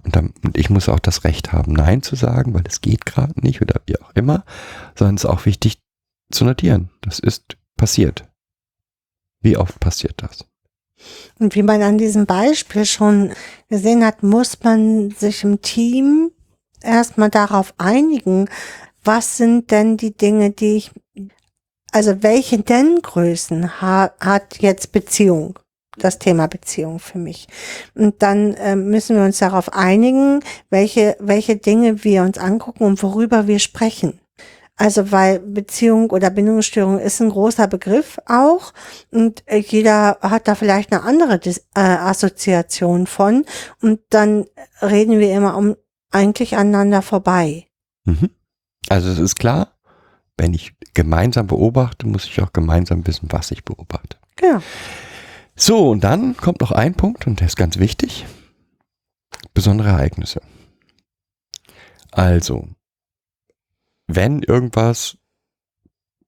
[0.04, 3.06] und, dann, und ich muss auch das Recht haben, Nein zu sagen, weil es geht
[3.06, 4.46] gerade nicht oder wie auch immer,
[4.98, 5.82] sondern es ist auch wichtig
[6.32, 6.90] zu notieren.
[7.02, 8.26] Das ist passiert.
[9.42, 10.46] Wie oft passiert das?
[11.40, 13.34] Und wie man an diesem Beispiel schon
[13.68, 16.32] gesehen hat, muss man sich im Team
[16.82, 18.50] erstmal darauf einigen,
[19.04, 20.92] was sind denn die Dinge, die ich,
[21.92, 25.60] also welche Nenngrößen ha, hat jetzt Beziehung?
[25.96, 27.48] Das Thema Beziehung für mich.
[27.94, 30.40] Und dann äh, müssen wir uns darauf einigen,
[30.72, 34.20] welche, welche Dinge wir uns angucken und worüber wir sprechen.
[34.76, 38.74] Also weil Beziehung oder Bindungsstörung ist ein großer Begriff auch
[39.12, 43.46] und äh, jeder hat da vielleicht eine andere Dis äh, Assoziation von
[43.82, 44.46] und dann
[44.82, 45.76] reden wir immer um
[46.12, 47.68] eigentlich aneinander vorbei.
[48.06, 48.32] Mhm.
[48.90, 49.74] Also es ist klar,
[50.38, 54.18] wenn ich gemeinsam beobachte, muss ich auch gemeinsam wissen, was ich beobachte.
[54.42, 54.62] Ja.
[55.56, 58.26] So, und dann kommt noch ein Punkt, und der ist ganz wichtig.
[59.54, 60.42] Besondere Ereignisse.
[62.12, 62.68] Also,
[64.08, 65.18] wenn irgendwas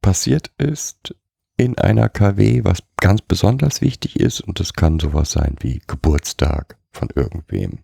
[0.01, 1.15] passiert ist
[1.57, 6.77] in einer KW, was ganz besonders wichtig ist, und das kann sowas sein wie Geburtstag
[6.91, 7.79] von irgendwem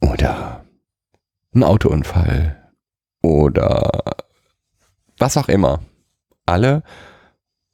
[0.00, 0.64] oder
[1.54, 2.61] ein Autounfall
[3.22, 4.02] oder
[5.18, 5.80] was auch immer.
[6.44, 6.82] Alle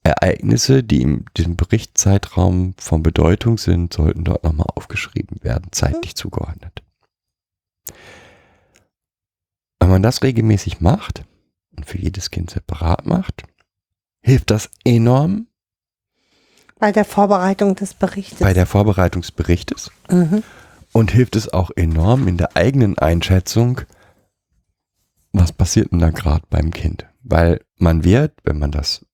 [0.02, 6.82] Ereignisse, die in diesem Berichtszeitraum von Bedeutung sind, sollten dort nochmal aufgeschrieben werden, zeitlich zugeordnet.
[9.80, 11.24] Wenn man das regelmäßig macht
[11.76, 13.44] und für jedes Kind separat macht,
[14.20, 15.46] hilft das enorm.
[16.78, 18.40] Bei der Vorbereitung des Berichtes.
[18.40, 19.90] Bei der Vorbereitung des Berichtes.
[20.10, 20.42] Mhm.
[20.92, 23.82] Und hilft es auch enorm in der eigenen Einschätzung,
[25.32, 27.06] was passiert denn da gerade beim Kind?
[27.22, 29.04] Weil man wird, wenn man das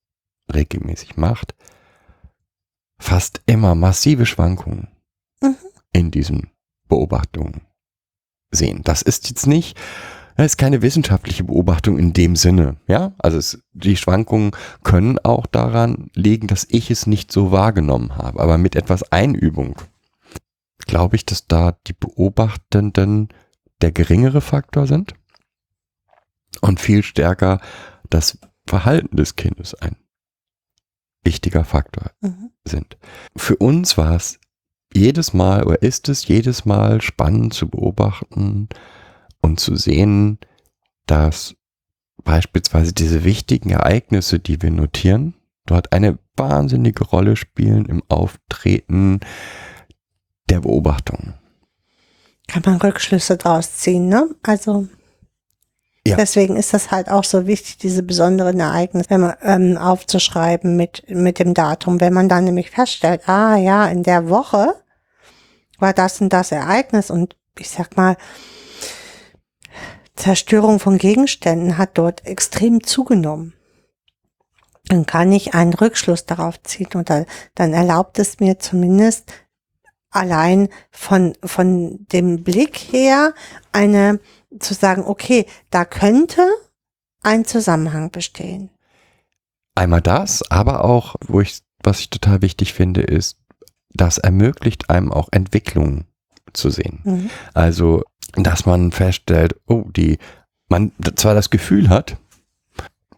[0.52, 1.54] regelmäßig macht,
[2.98, 4.88] fast immer massive Schwankungen
[5.42, 5.56] mhm.
[5.92, 6.50] in diesen
[6.88, 7.62] Beobachtungen
[8.50, 8.82] sehen.
[8.84, 9.78] Das ist jetzt nicht,
[10.36, 13.12] das ist keine wissenschaftliche Beobachtung in dem Sinne, ja.
[13.18, 14.52] Also es, die Schwankungen
[14.82, 18.40] können auch daran liegen, dass ich es nicht so wahrgenommen habe.
[18.40, 19.76] Aber mit etwas Einübung
[20.86, 23.28] glaube ich, dass da die Beobachtenden
[23.80, 25.14] der geringere Faktor sind
[26.60, 27.60] und viel stärker
[28.10, 29.96] das Verhalten des Kindes ein
[31.24, 32.50] wichtiger Faktor mhm.
[32.64, 32.96] sind.
[33.36, 34.38] Für uns war es
[34.92, 38.68] jedes Mal oder ist es jedes Mal spannend zu beobachten
[39.40, 40.38] und zu sehen,
[41.06, 41.56] dass
[42.22, 45.34] beispielsweise diese wichtigen Ereignisse, die wir notieren,
[45.66, 49.20] dort eine wahnsinnige Rolle spielen im Auftreten
[50.48, 51.34] der Beobachtung.
[52.46, 54.28] Kann man Rückschlüsse draus ziehen, ne?
[54.42, 54.88] Also
[56.06, 56.16] Ja.
[56.16, 61.04] deswegen ist das halt auch so wichtig, diese besonderen Ereignisse wenn man, ähm, aufzuschreiben mit,
[61.08, 62.00] mit dem Datum.
[62.00, 64.74] Wenn man dann nämlich feststellt, ah ja, in der Woche
[65.78, 68.16] war das und das Ereignis und ich sag mal,
[70.14, 73.54] Zerstörung von Gegenständen hat dort extrem zugenommen.
[74.88, 77.24] Dann kann ich einen Rückschluss darauf ziehen oder
[77.54, 79.32] dann erlaubt es mir zumindest
[80.10, 83.34] allein von, von dem Blick her
[83.72, 84.20] eine,
[84.58, 86.46] zu sagen, okay, da könnte
[87.22, 88.70] ein Zusammenhang bestehen.
[89.74, 93.38] Einmal das, aber auch, wo ich, was ich total wichtig finde, ist,
[93.90, 96.04] das ermöglicht einem auch Entwicklung
[96.52, 97.00] zu sehen.
[97.04, 97.30] Mhm.
[97.54, 98.02] Also,
[98.34, 100.18] dass man feststellt, oh, die,
[100.68, 102.16] man zwar das Gefühl hat,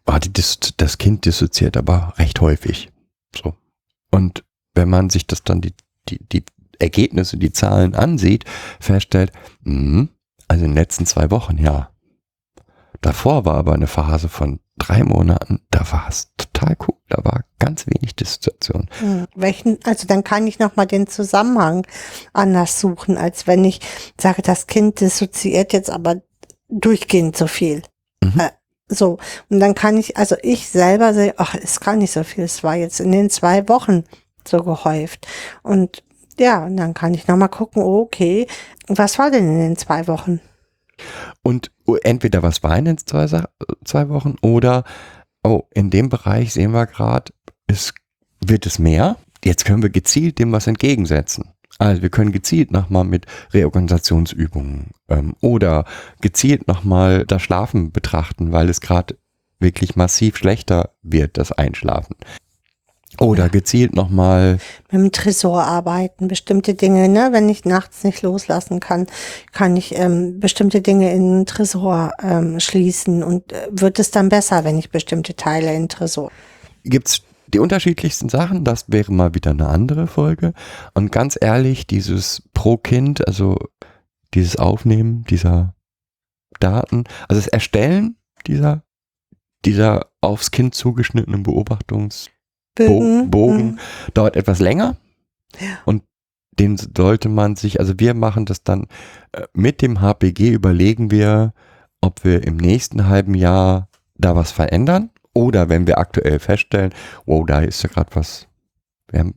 [0.05, 2.91] ah, die, das Kind dissoziiert aber recht häufig.
[3.34, 3.55] So.
[4.11, 5.74] Und wenn man sich das dann die,
[6.09, 6.45] die, die
[6.78, 8.45] Ergebnisse, die Zahlen ansieht,
[8.80, 9.32] feststellt,
[9.62, 10.09] mh,
[10.49, 11.90] also in den letzten zwei Wochen, ja.
[13.01, 17.44] Davor war aber eine Phase von drei Monaten, da war es total cool, da war
[17.59, 18.88] ganz wenig Dissoziation.
[19.01, 19.26] Mhm.
[19.34, 21.86] Welchen, also dann kann ich nochmal den Zusammenhang
[22.32, 23.80] anders suchen, als wenn ich
[24.20, 26.22] sage, das Kind dissoziiert jetzt aber
[26.68, 27.82] durchgehend so viel.
[28.22, 28.40] Mhm.
[28.40, 28.51] Äh,
[28.88, 29.18] so.
[29.49, 32.44] Und dann kann ich, also ich selber sehe, ach, ist gar nicht so viel.
[32.44, 34.05] Es war jetzt in den zwei Wochen
[34.47, 35.26] so gehäuft.
[35.62, 36.05] Und
[36.39, 38.47] ja, und dann kann ich nochmal gucken, oh, okay,
[38.89, 40.41] was war denn in den zwei Wochen?
[41.43, 41.70] Und
[42.03, 43.26] entweder was war in den zwei,
[43.84, 44.84] zwei Wochen oder,
[45.43, 47.32] oh, in dem Bereich sehen wir gerade,
[47.66, 47.95] es
[48.45, 49.16] wird es mehr.
[49.45, 51.53] Jetzt können wir gezielt dem was entgegensetzen.
[51.78, 55.84] Also wir können gezielt nochmal mit Reorganisationsübungen ähm, oder
[56.20, 59.18] gezielt nochmal das Schlafen betrachten, weil es gerade
[59.59, 62.16] wirklich massiv schlechter wird, das Einschlafen.
[63.20, 64.58] Oder gezielt nochmal,
[64.90, 69.06] mit dem Tresor arbeiten, bestimmte Dinge, ne, wenn ich nachts nicht loslassen kann,
[69.52, 74.28] kann ich ähm, bestimmte Dinge in den Tresor ähm, schließen und äh, wird es dann
[74.28, 76.30] besser, wenn ich bestimmte Teile in den Tresor.
[76.84, 80.52] gibt's die unterschiedlichsten Sachen, das wäre mal wieder eine andere Folge.
[80.94, 83.56] Und ganz ehrlich, dieses pro Kind, also
[84.34, 85.74] dieses Aufnehmen dieser
[86.60, 88.82] Daten, also das Erstellen dieser,
[89.64, 92.30] dieser aufs Kind zugeschnittenen Beobachtungs
[92.77, 93.79] Bögen, Bogen mhm.
[94.14, 94.97] dauert etwas länger.
[95.85, 96.03] Und
[96.59, 98.87] den sollte man sich, also wir machen das dann
[99.33, 101.53] äh, mit dem HPG, überlegen wir,
[102.01, 106.95] ob wir im nächsten halben Jahr da was verändern oder wenn wir aktuell feststellen,
[107.27, 108.47] wow, da ist ja gerade was,
[109.11, 109.35] wir haben,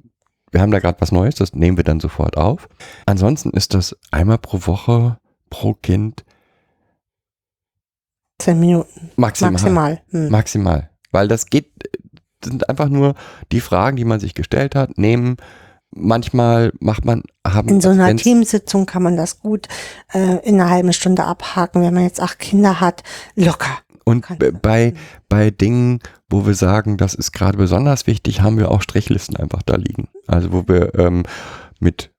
[0.52, 2.70] wir haben da gerade was Neues, das nehmen wir dann sofort auf.
[3.06, 5.18] Ansonsten ist das einmal pro Woche
[5.50, 6.24] pro Kind
[8.40, 9.52] Zehn Minuten maximal.
[9.52, 10.02] maximal.
[10.12, 10.30] Hm.
[10.30, 10.90] Maximal.
[11.12, 11.68] Weil das geht,
[12.44, 13.16] sind einfach nur
[13.52, 15.38] die Fragen, die man sich gestellt hat, nehmen.
[15.92, 19.68] Manchmal macht man, haben In so einer Teamsitzung kann man das gut
[20.14, 23.04] äh, in einer halben Stunde abhaken, wenn man jetzt acht Kinder hat,
[23.36, 23.80] locker.
[24.04, 24.26] Und
[24.62, 24.94] bei,
[25.28, 29.62] bei Dingen, wo wir sagen, das ist gerade besonders wichtig, haben wir auch Strichlisten einfach
[29.64, 30.08] da liegen.
[30.26, 31.24] Also wo wir ähm,
[31.80, 32.12] mit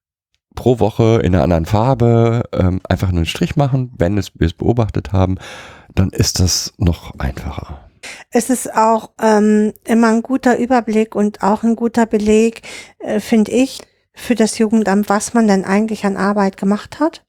[0.55, 4.47] pro Woche in einer anderen Farbe ähm, einfach nur einen Strich machen, wenn es, wir
[4.47, 5.37] es beobachtet haben,
[5.95, 7.90] dann ist das noch einfacher.
[8.31, 12.63] Es ist auch ähm, immer ein guter Überblick und auch ein guter Beleg,
[12.99, 13.81] äh, finde ich,
[14.15, 17.25] für das Jugendamt, was man denn eigentlich an Arbeit gemacht hat.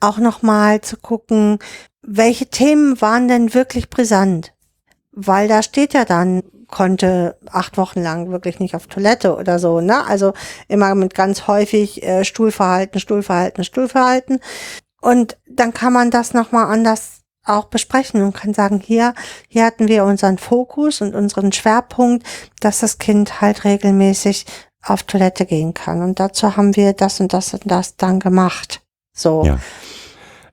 [0.00, 1.58] Auch nochmal zu gucken,
[2.02, 4.52] welche Themen waren denn wirklich brisant?
[5.12, 9.80] Weil da steht ja dann, konnte acht Wochen lang wirklich nicht auf Toilette oder so,
[9.80, 10.04] ne?
[10.06, 10.32] Also
[10.68, 14.40] immer mit ganz häufig äh, Stuhlverhalten, Stuhlverhalten, Stuhlverhalten.
[15.00, 19.14] Und dann kann man das nochmal anders auch besprechen und kann sagen, hier,
[19.48, 22.26] hier hatten wir unseren Fokus und unseren Schwerpunkt,
[22.60, 24.46] dass das Kind halt regelmäßig
[24.82, 26.02] auf Toilette gehen kann.
[26.02, 28.82] Und dazu haben wir das und das und das dann gemacht.
[29.12, 29.44] So.
[29.44, 29.58] Ja.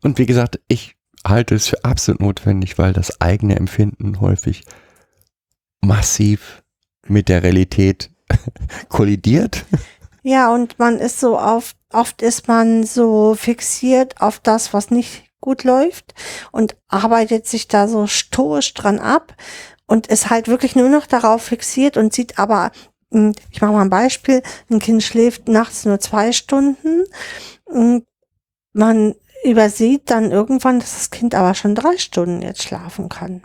[0.01, 4.63] Und wie gesagt, ich halte es für absolut notwendig, weil das eigene Empfinden häufig
[5.81, 6.63] massiv
[7.07, 8.11] mit der Realität
[8.89, 9.65] kollidiert.
[10.23, 15.30] Ja, und man ist so auf, oft ist man so fixiert auf das, was nicht
[15.41, 16.13] gut läuft
[16.51, 19.35] und arbeitet sich da so stoisch dran ab
[19.87, 22.71] und ist halt wirklich nur noch darauf fixiert und sieht aber,
[23.09, 27.03] mh, ich mache mal ein Beispiel, ein Kind schläft nachts nur zwei Stunden
[27.65, 28.05] und
[28.73, 33.43] man übersieht dann irgendwann, dass das Kind aber schon drei Stunden jetzt schlafen kann.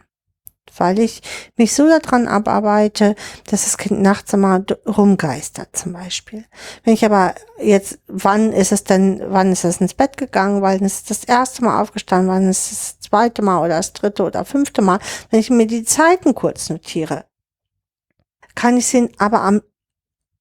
[0.79, 1.23] Weil ich
[1.57, 3.15] mich so daran abarbeite,
[3.49, 6.45] dass das Kind nachts immer rumgeistert zum Beispiel.
[6.85, 10.81] Wenn ich aber jetzt, wann ist es denn, wann ist es ins Bett gegangen, wann
[10.81, 14.23] ist es das erste Mal aufgestanden, wann ist es das zweite Mal oder das dritte
[14.23, 14.99] oder fünfte Mal,
[15.31, 17.25] wenn ich mir die Zeiten kurz notiere,
[18.55, 19.63] kann ich sehen, aber am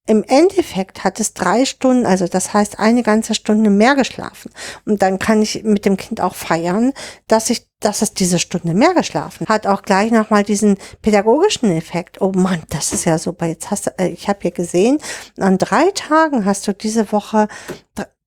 [0.06, 4.52] im Endeffekt hat es drei Stunden, also das heißt eine ganze Stunde mehr geschlafen.
[4.84, 6.92] Und dann kann ich mit dem Kind auch feiern,
[7.26, 9.66] dass ich, dass es diese Stunde mehr geschlafen hat.
[9.66, 12.20] Auch gleich nochmal diesen pädagogischen Effekt.
[12.20, 13.46] Oh Mann, das ist ja super.
[13.46, 14.98] Jetzt hast du, äh, ich habe hier gesehen,
[15.38, 17.48] an drei Tagen hast du diese Woche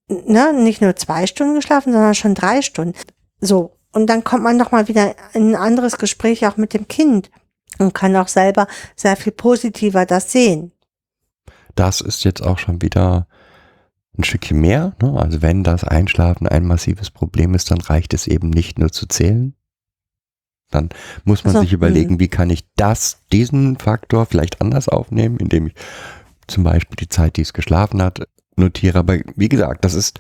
[0.10, 2.94] ne, nicht nur zwei Stunden geschlafen, sondern schon drei Stunden.
[3.40, 3.76] So.
[3.92, 7.32] Und dann kommt man nochmal wieder in ein anderes Gespräch auch mit dem Kind
[7.80, 10.74] und kann auch selber sehr viel positiver das sehen.
[11.80, 13.28] Das ist jetzt auch schon wieder
[14.18, 14.96] ein Stückchen mehr.
[15.02, 15.18] Ne?
[15.18, 19.08] Also wenn das Einschlafen ein massives Problem ist, dann reicht es eben nicht nur zu
[19.08, 19.56] zählen.
[20.72, 20.90] Dann
[21.24, 25.68] muss man Also, sich überlegen, wie kann ich das, diesen Faktor vielleicht anders aufnehmen, indem
[25.68, 25.74] ich
[26.48, 28.28] zum Beispiel die Zeit, die es geschlafen hat,
[28.58, 29.00] notiere.
[29.00, 30.20] Aber wie gesagt, das ist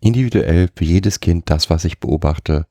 [0.00, 2.66] individuell für jedes Kind das, was ich beobachte,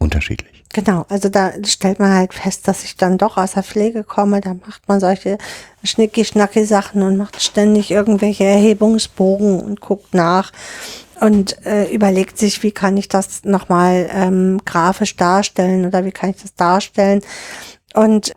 [0.00, 0.64] unterschiedlich.
[0.72, 4.40] Genau, also da stellt man halt fest, dass ich dann doch aus der Pflege komme,
[4.40, 5.36] da macht man solche
[5.84, 10.52] schnicki-schnacki-Sachen und macht ständig irgendwelche Erhebungsbogen und guckt nach
[11.20, 16.30] und äh, überlegt sich, wie kann ich das nochmal ähm, grafisch darstellen oder wie kann
[16.30, 17.20] ich das darstellen.
[17.94, 18.32] Und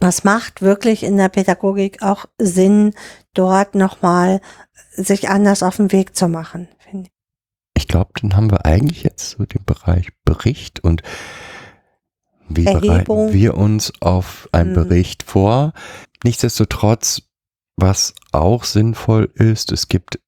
[0.00, 2.94] das macht wirklich in der Pädagogik auch Sinn,
[3.34, 4.40] dort nochmal
[4.92, 6.68] sich anders auf den Weg zu machen,
[7.74, 7.88] ich.
[7.88, 11.02] Glaube, dann haben wir eigentlich jetzt so den Bereich Bericht und
[12.48, 12.80] wie Erhebung.
[12.88, 14.74] bereiten wir uns auf einen Mhm.
[14.74, 15.72] Bericht vor.
[16.24, 17.22] Nichtsdestotrotz,
[17.76, 20.20] was auch sinnvoll ist, es gibt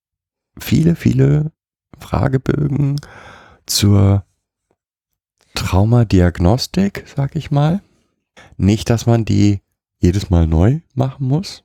[0.59, 1.53] viele, viele
[1.99, 3.01] Fragebögen
[3.67, 4.25] zur
[5.55, 7.83] Traumadiagnostik, sag ich mal.
[8.57, 9.61] Nicht, dass man die
[9.99, 11.65] jedes Mal neu machen muss,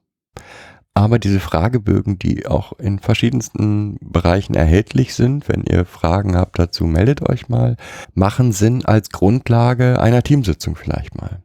[0.94, 6.86] aber diese Fragebögen, die auch in verschiedensten Bereichen erhältlich sind, wenn ihr Fragen habt dazu,
[6.86, 7.78] meldet euch mal,
[8.14, 11.42] machen Sinn als Grundlage einer Teamsitzung vielleicht mal.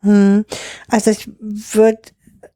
[0.00, 0.44] Hm.
[0.88, 2.00] Also ich würde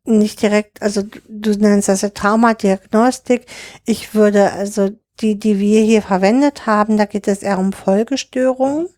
[0.04, 3.46] nicht direkt, also du- nennst das ja Traumadiagnostik.
[3.84, 8.88] Ich würde also die, die wir hier verwendet haben, da geht es eher um Folgestörungen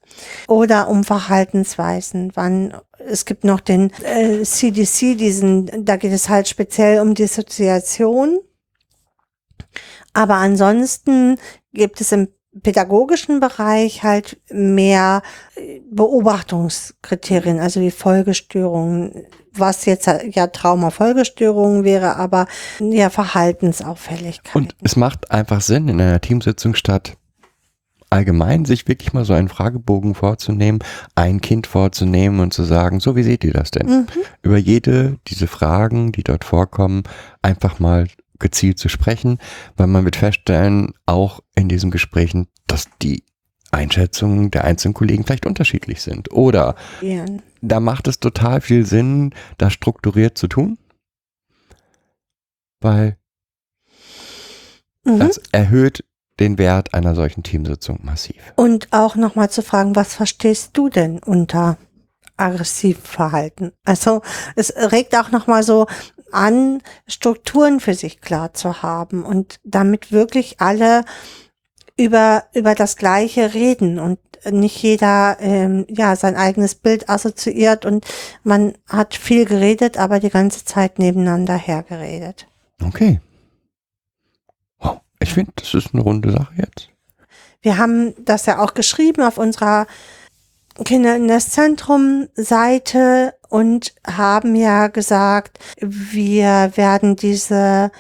[0.47, 2.31] oder um Verhaltensweisen.
[2.35, 2.75] Wann,
[3.07, 8.41] es gibt noch den äh, CDC, diesen, da geht es halt speziell um Dissoziation.
[10.13, 11.39] Aber ansonsten
[11.73, 12.29] gibt es im
[12.63, 15.23] pädagogischen Bereich halt mehr
[15.57, 22.47] äh, Beobachtungskriterien, also wie Folgestörungen, was jetzt ja Traumafolgestörungen wäre, aber
[22.79, 24.61] ja Verhaltensauffälligkeiten.
[24.61, 27.17] Und es macht einfach Sinn, in einer Teamsitzung statt
[28.13, 30.81] allgemein sich wirklich mal so einen Fragebogen vorzunehmen,
[31.15, 33.87] ein Kind vorzunehmen und zu sagen, so wie seht ihr das denn?
[33.87, 34.07] Mhm.
[34.43, 37.03] Über jede diese Fragen, die dort vorkommen,
[37.41, 38.07] einfach mal
[38.39, 39.39] gezielt zu sprechen,
[39.77, 43.25] weil man wird feststellen, auch in diesen Gesprächen, dass die
[43.71, 46.31] Einschätzungen der einzelnen Kollegen vielleicht unterschiedlich sind.
[46.33, 47.25] Oder Ja.
[47.63, 50.77] da macht es total viel Sinn, das strukturiert zu tun,
[52.81, 53.17] weil
[55.05, 55.19] Mhm.
[55.21, 56.05] das erhöht
[56.43, 58.37] den Wert einer solchen Teamsitzung massiv.
[58.57, 61.79] Und auch nochmal zu fragen, was verstehst du denn unter
[62.37, 63.73] Aggressivverhalten?
[63.85, 64.23] Also
[64.57, 65.87] es regt auch nochmal so
[66.33, 71.05] an, Strukturen für sich klar zu haben und damit wirklich alle
[71.97, 74.19] über, über das Gleiche reden und
[74.51, 78.05] nicht jeder ähm, ja sein eigenes Bild assoziiert und
[78.43, 82.49] man hat viel geredet, aber die ganze Zeit nebeneinander hergeredet.
[82.85, 83.21] Okay.
[85.23, 86.89] Ich finde, das ist eine runde Sache jetzt.
[87.61, 89.87] Wir haben das ja auch geschrieben auf unserer
[90.85, 97.93] Kinder in das Zentrum Seite und haben ja gesagt, wir werden diese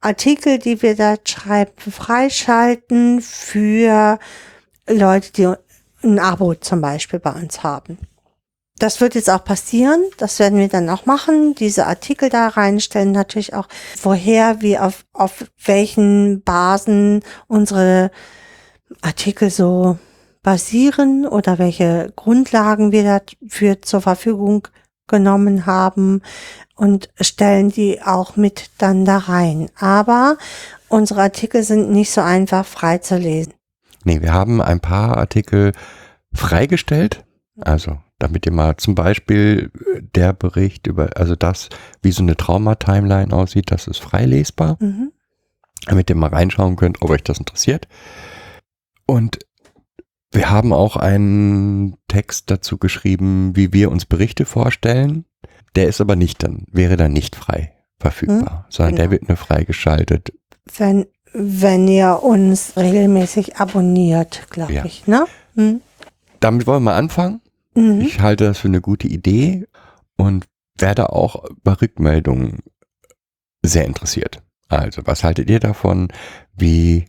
[0.00, 4.18] Artikel, die wir da schreiben, freischalten für
[4.88, 5.46] Leute, die
[6.02, 7.98] ein Abo zum Beispiel bei uns haben.
[8.80, 10.02] Das wird jetzt auch passieren.
[10.16, 11.54] Das werden wir dann auch machen.
[11.54, 13.12] Diese Artikel da reinstellen.
[13.12, 13.68] Natürlich auch,
[14.02, 18.10] woher wir auf, auf welchen Basen unsere
[19.02, 19.98] Artikel so
[20.42, 24.66] basieren oder welche Grundlagen wir dafür zur Verfügung
[25.06, 26.22] genommen haben
[26.74, 29.70] und stellen die auch mit dann da rein.
[29.78, 30.38] Aber
[30.88, 33.52] unsere Artikel sind nicht so einfach frei zu lesen.
[34.04, 35.72] Nee, wir haben ein paar Artikel
[36.32, 37.24] freigestellt.
[37.60, 41.68] Also, damit ihr mal zum Beispiel äh, der Bericht über, also das,
[42.02, 44.76] wie so eine Trauma-Timeline aussieht, das ist frei lesbar.
[44.80, 45.10] Mhm.
[45.86, 47.88] damit ihr mal reinschauen könnt, ob euch das interessiert.
[49.06, 49.38] Und
[50.32, 55.24] Wir haben auch einen Text dazu geschrieben, wie wir uns Berichte vorstellen.
[55.74, 59.12] Der ist aber nicht dann, wäre dann nicht frei verfügbar, sondern der genau.
[59.12, 60.32] wird nur freigeschaltet.
[60.76, 64.84] Wenn, wenn ihr uns regelmäßig abonniert, glaube Ja.
[64.84, 65.26] ich, ne?
[65.56, 65.80] Hm?
[66.38, 67.40] Damit wollen wir anfangen.
[67.74, 68.00] Mhm.
[68.00, 69.66] Ich halte das für eine gute Idee
[70.16, 70.46] und
[70.78, 72.60] werde auch bei Rückmeldungen
[73.62, 74.42] sehr interessiert.
[74.68, 76.08] Also, was haltet ihr davon?
[76.56, 77.06] Wie,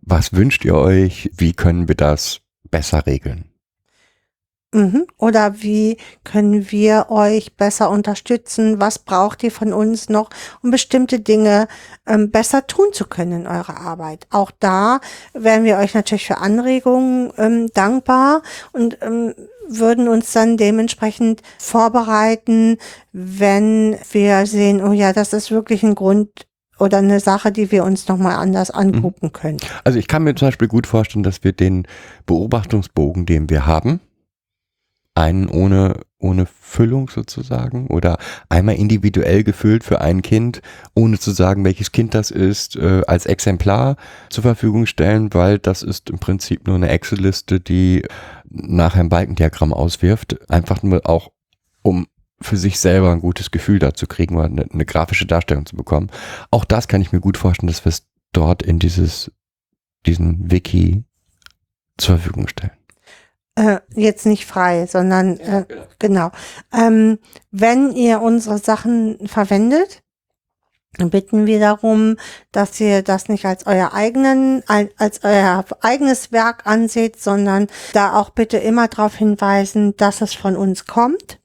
[0.00, 1.30] was wünscht ihr euch?
[1.36, 2.40] Wie können wir das
[2.70, 3.53] besser regeln?
[4.74, 5.06] Mhm.
[5.18, 8.80] Oder wie können wir euch besser unterstützen?
[8.80, 10.30] Was braucht ihr von uns noch,
[10.62, 11.68] um bestimmte Dinge
[12.06, 14.26] ähm, besser tun zu können in eurer Arbeit?
[14.30, 15.00] Auch da
[15.32, 19.34] wären wir euch natürlich für Anregungen ähm, dankbar und ähm,
[19.68, 22.78] würden uns dann dementsprechend vorbereiten,
[23.12, 26.46] wenn wir sehen, oh ja, das ist wirklich ein Grund
[26.80, 29.58] oder eine Sache, die wir uns nochmal anders angucken können.
[29.84, 31.86] Also, ich kann mir zum Beispiel gut vorstellen, dass wir den
[32.26, 34.00] Beobachtungsbogen, den wir haben,
[35.14, 40.60] einen ohne, ohne Füllung sozusagen oder einmal individuell gefüllt für ein Kind,
[40.94, 43.96] ohne zu sagen, welches Kind das ist, äh, als Exemplar
[44.30, 48.04] zur Verfügung stellen, weil das ist im Prinzip nur eine Excel-Liste, die
[48.48, 51.30] nachher ein Balkendiagramm auswirft, einfach nur auch,
[51.82, 52.06] um
[52.40, 56.10] für sich selber ein gutes Gefühl dazu kriegen oder eine, eine grafische Darstellung zu bekommen.
[56.50, 59.30] Auch das kann ich mir gut vorstellen, dass wir es dort in dieses,
[60.06, 61.04] diesen Wiki
[61.96, 62.72] zur Verfügung stellen.
[63.56, 65.64] Äh, jetzt nicht frei, sondern äh,
[66.00, 66.32] genau.
[66.72, 67.20] Ähm,
[67.52, 70.02] wenn ihr unsere Sachen verwendet,
[70.98, 72.16] dann bitten wir darum,
[72.52, 78.14] dass ihr das nicht als euer eigenen, al- als euer eigenes Werk anseht, sondern da
[78.16, 81.38] auch bitte immer darauf hinweisen, dass es von uns kommt.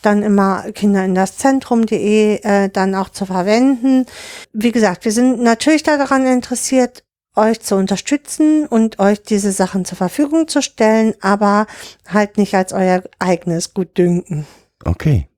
[0.00, 4.04] Dann immer Kinder in das Zentrum.de äh, dann auch zu verwenden.
[4.52, 7.03] Wie gesagt, wir sind natürlich daran interessiert,
[7.36, 11.66] euch zu unterstützen und euch diese Sachen zur Verfügung zu stellen, aber
[12.08, 14.46] halt nicht als euer eigenes Gutdünken.
[14.84, 15.28] Okay.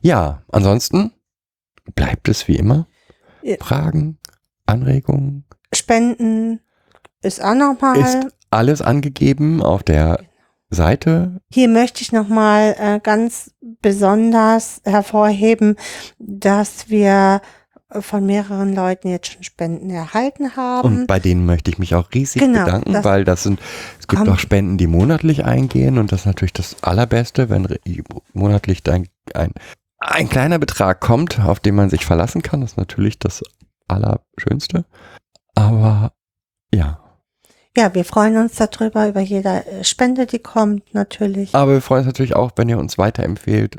[0.00, 1.12] Ja, ansonsten
[1.94, 2.86] bleibt es wie immer.
[3.60, 4.18] Fragen,
[4.66, 6.60] Anregungen, Spenden
[7.22, 7.98] ist auch nochmal.
[7.98, 10.20] ist alles angegeben auf der
[10.70, 11.40] Seite.
[11.50, 15.76] Hier möchte ich nochmal äh, ganz besonders hervorheben,
[16.18, 17.40] dass wir
[17.90, 21.00] von mehreren Leuten jetzt schon Spenden erhalten haben.
[21.00, 23.60] Und bei denen möchte ich mich auch riesig Genau, bedanken, das weil das sind,
[23.98, 27.66] es gibt auch Spenden, die monatlich eingehen und das ist natürlich das Allerbeste, wenn
[28.34, 29.52] monatlich ein, ein,
[29.98, 32.60] ein kleiner Betrag kommt, auf den man sich verlassen kann.
[32.60, 33.42] Das ist natürlich das
[33.88, 34.84] Allerschönste.
[35.54, 36.12] Aber
[36.72, 37.00] ja,
[37.76, 41.54] ja, wir freuen uns darüber, über jede äh, Spende, die kommt, natürlich.
[41.54, 43.76] aber wir freuen uns natürlich auch, wenn ihr uns weiterempfehlt.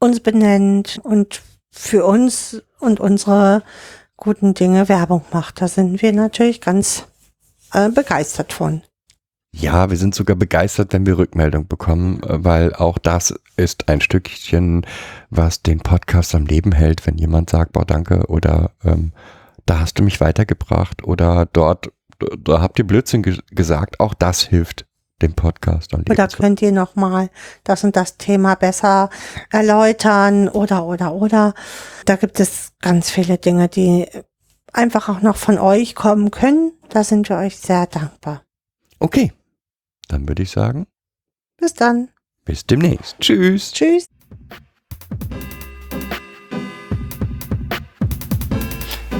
[0.00, 1.40] Uns benennt und
[1.78, 3.62] für uns und unsere
[4.16, 5.60] guten Dinge Werbung macht.
[5.60, 7.06] Da sind wir natürlich ganz
[7.72, 8.82] äh, begeistert von.
[9.52, 14.00] Ja, wir sind sogar begeistert, wenn wir Rückmeldung bekommen, äh, weil auch das ist ein
[14.00, 14.84] Stückchen,
[15.30, 19.12] was den Podcast am Leben hält, wenn jemand sagt, boah, danke, oder ähm,
[19.64, 24.42] da hast du mich weitergebracht, oder dort, da habt ihr Blödsinn ge gesagt, auch das
[24.42, 24.87] hilft
[25.22, 26.10] dem Podcast Leben.
[26.10, 27.30] Oder könnt ihr noch mal
[27.64, 29.10] das und das Thema besser
[29.50, 31.54] erläutern oder oder oder.
[32.04, 34.06] Da gibt es ganz viele Dinge, die
[34.72, 36.72] einfach auch noch von euch kommen können.
[36.88, 38.42] Da sind wir euch sehr dankbar.
[39.00, 39.32] Okay,
[40.08, 40.86] dann würde ich sagen,
[41.56, 42.08] Bis dann.
[42.44, 43.16] bis demnächst.
[43.20, 43.72] Tschüss.
[43.72, 44.06] Tschüss.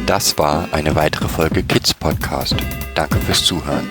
[0.06, 2.56] Das war eine weitere Folge Kids Podcast.
[2.94, 3.90] Danke fürs Zuhören.